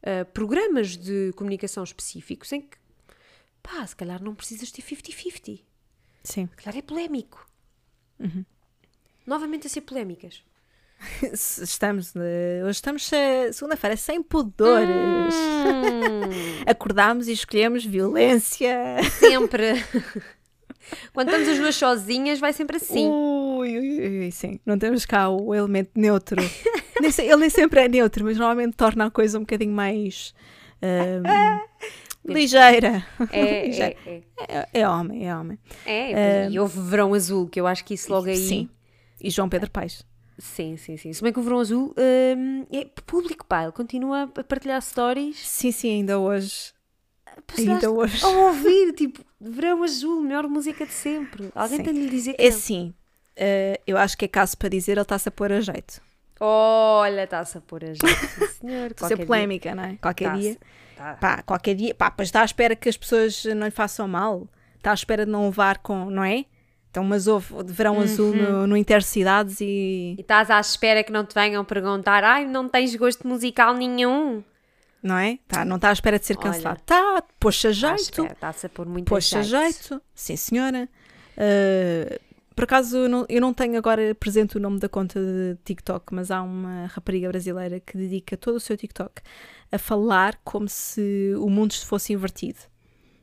[0.00, 2.78] Uh, programas de comunicação específicos em que,
[3.62, 5.60] pá, se calhar não precisas ter 50-50.
[6.22, 6.48] Sim.
[6.48, 7.46] Se calhar é polémico.
[8.18, 8.44] Uhum.
[9.26, 10.42] Novamente a ser polémicas.
[11.32, 13.08] Estamos, eh, hoje estamos
[13.52, 15.34] segunda-feira sem pudores.
[15.34, 16.64] Hum.
[16.66, 18.76] Acordámos e escolhemos violência.
[19.18, 19.74] Sempre.
[21.12, 23.06] Quando estamos as duas sozinhas, vai sempre assim.
[23.06, 26.40] Ui, ui, ui, sim, não temos cá o elemento neutro.
[27.00, 30.34] Nem ele nem sempre é neutro, mas normalmente torna a coisa um bocadinho mais
[32.24, 33.06] um, ligeira.
[33.30, 33.96] É, ligeira.
[34.06, 34.22] É, é.
[34.48, 35.58] é, é, homem, é homem.
[35.84, 38.36] É, e houve Verão Azul, que eu acho que isso logo aí.
[38.36, 38.68] Sim,
[39.20, 40.04] e João Pedro Paes.
[40.38, 41.12] Sim, sim, sim.
[41.12, 41.94] Se bem que o Verão Azul
[42.36, 43.64] um, é público, pá.
[43.64, 45.36] Ele continua a partilhar stories.
[45.36, 46.72] Sim, sim, ainda hoje.
[47.58, 48.24] ainda hoje.
[48.24, 51.50] A ouvir, tipo, Verão Azul, melhor música de sempre.
[51.54, 51.82] Alguém sim.
[51.82, 52.94] tem de lhe dizer que É sim.
[53.36, 56.00] Uh, eu acho que é caso para dizer, ele está-se a pôr a jeito.
[56.40, 58.90] Olha, está-se a pôr a jeito, senhor.
[58.90, 59.74] Estou a ser polémica, dia.
[59.74, 59.96] não é?
[59.96, 60.56] Qualquer dia.
[60.96, 61.14] Tá.
[61.14, 61.94] Pá, qualquer dia.
[61.94, 64.46] Pá, pois está à espera que as pessoas não lhe façam mal.
[64.76, 66.44] Está à espera de não levar com, não é?
[66.90, 68.02] Então, mas houve de verão uhum.
[68.02, 70.14] azul no, no Intercidades e.
[70.16, 74.42] E estás à espera que não te venham perguntar, ai, não tens gosto musical nenhum.
[75.02, 75.38] Não é?
[75.46, 76.80] Tá, não está à espera de ser cancelado.
[76.80, 78.24] Está, poxa jeito.
[78.24, 79.64] Está-se a pôr muito Poxa jeito.
[79.64, 80.02] jeito.
[80.12, 80.88] Sim, senhora.
[81.36, 82.18] Uh,
[82.58, 86.12] por acaso, eu não, eu não tenho agora presente o nome da conta de TikTok,
[86.12, 89.22] mas há uma rapariga brasileira que dedica todo o seu TikTok
[89.70, 92.58] a falar como se o mundo fosse invertido.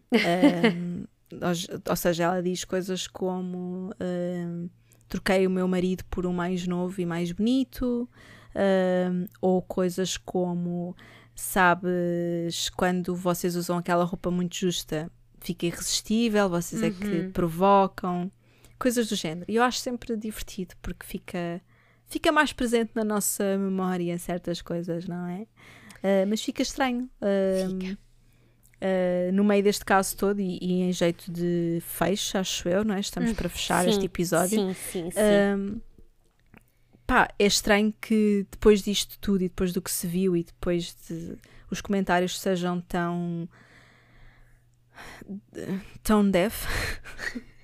[1.34, 4.70] Uh, ou seja, ela diz coisas como uh,
[5.10, 8.08] troquei o meu marido por um mais novo e mais bonito,
[8.52, 10.96] uh, ou coisas como
[11.36, 15.12] sabes quando vocês usam aquela roupa muito justa
[15.46, 16.88] fica irresistível, vocês uhum.
[16.88, 17.32] é que uhum.
[17.32, 18.32] provocam,
[18.78, 19.46] coisas do género.
[19.50, 21.62] E eu acho sempre divertido porque fica,
[22.08, 25.42] fica mais presente na nossa memória certas coisas, não é?
[25.42, 27.10] Uh, mas fica estranho.
[27.70, 27.98] Fica
[28.76, 32.96] uh, no meio deste caso todo e, e, em jeito de fecho, acho eu, não
[32.96, 33.00] é?
[33.00, 34.60] Estamos para fechar sim, este episódio.
[34.60, 35.82] Sim, sim, sim.
[37.06, 40.96] pá, é estranho que depois disto tudo e depois do que se viu e depois
[41.08, 41.38] de
[41.70, 43.50] os comentários sejam tão
[46.04, 46.66] tão deaf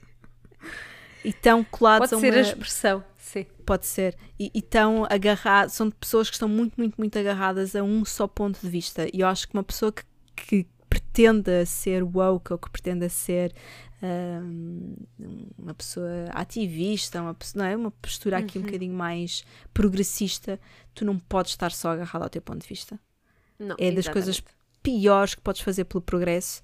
[1.24, 2.39] e tão colados Pode a ser uma...
[2.39, 3.45] a expressão, sim.
[3.65, 4.17] Pode ser.
[4.39, 8.28] E, e tão agarrados, são pessoas que estão muito, muito, muito agarradas a um só
[8.28, 9.07] ponto de vista.
[9.13, 10.03] E eu acho que uma pessoa que,
[10.36, 13.53] que pretenda ser woke ou que pretenda ser
[14.03, 14.95] um,
[15.57, 17.76] uma pessoa ativista, uma, não é?
[17.76, 18.63] uma postura aqui uhum.
[18.63, 19.43] um bocadinho mais
[19.74, 20.59] progressista,
[20.93, 22.99] tu não podes estar só agarrado ao teu ponto de vista.
[23.59, 24.43] Não, é das coisas
[24.82, 26.61] piores que podes fazer pelo progresso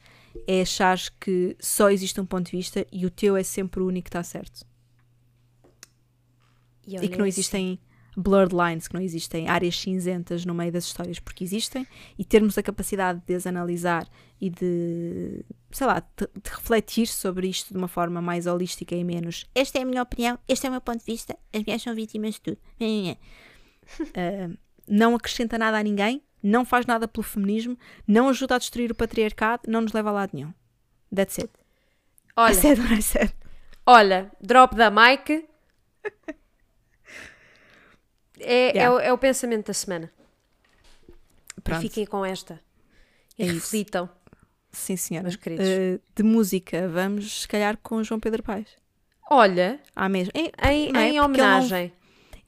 [0.47, 3.87] é achar que só existe um ponto de vista e o teu é sempre o
[3.87, 4.65] único que está certo.
[6.85, 7.79] E, e que não existem
[8.17, 11.85] blurred lines, que não existem áreas cinzentas no meio das histórias, porque existem,
[12.17, 14.07] e termos a capacidade de as analisar
[14.41, 19.03] e de, sei lá, de, de, refletir sobre isto de uma forma mais holística e
[19.03, 21.83] menos esta é a minha opinião, este é o meu ponto de vista, as mulheres
[21.83, 22.57] são vítimas de tudo.
[22.81, 24.57] uh,
[24.89, 27.77] não acrescenta nada a ninguém, não faz nada pelo feminismo,
[28.07, 30.53] não ajuda a destruir o patriarcado, não nos leva a lado nenhum.
[31.13, 31.51] That's it.
[32.35, 33.33] Olha, I said what I said.
[33.85, 35.47] olha drop da mic.
[38.39, 38.81] É, yeah.
[38.81, 40.11] é, o, é, o, pensamento da semana.
[41.63, 41.81] Pronto.
[41.81, 42.61] Fiquem com esta.
[43.35, 44.05] E é reflitam.
[44.05, 44.85] Isso.
[44.85, 45.23] Sim, senhora.
[45.23, 45.65] Meus queridos.
[45.67, 48.67] Uh, de música, vamos se calhar com João Pedro Paes.
[49.29, 50.31] Olha, há mesmo.
[50.35, 51.09] Em, em, é?
[51.09, 51.91] em homenagem.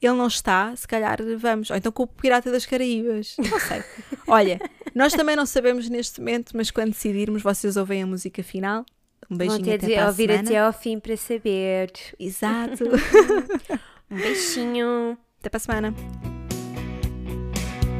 [0.02, 1.70] Ele não, está, se calhar vamos.
[1.70, 3.36] Ou então com o Pirata das Caraíbas.
[3.38, 3.84] Não sei.
[4.28, 4.60] Olha,
[4.96, 8.86] nós também não sabemos neste momento, mas quando decidirmos, vocês ouvem a música final.
[9.30, 11.92] Um beijinho Vão ter até de ouvir até ao fim para saber.
[12.18, 12.86] Exato.
[14.10, 15.18] um beijinho.
[15.40, 15.96] Até para a semana.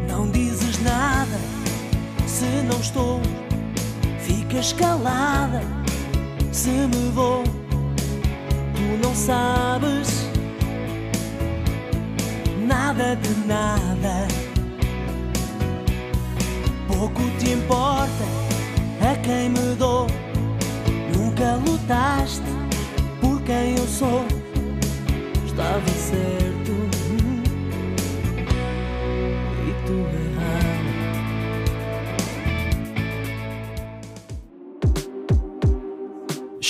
[0.08, 1.38] Não dizes nada
[2.26, 3.22] se não estou.
[4.22, 5.62] Ficas calada
[6.52, 7.44] se me vou.
[7.44, 10.29] Tu não sabes
[12.70, 14.28] nada de nada.
[16.88, 18.26] Pouco te importa
[19.02, 20.06] a quem me dou.
[21.16, 22.44] Nunca lutaste
[23.20, 24.24] por quem eu sou.
[25.48, 26.72] Estava certo
[29.68, 30.19] e tu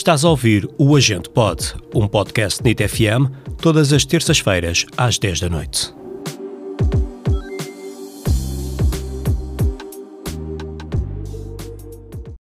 [0.09, 3.29] Estás a ouvir o Agente Pod, um podcast NIT FM,
[3.61, 5.93] todas as terças-feiras, às 10 da noite.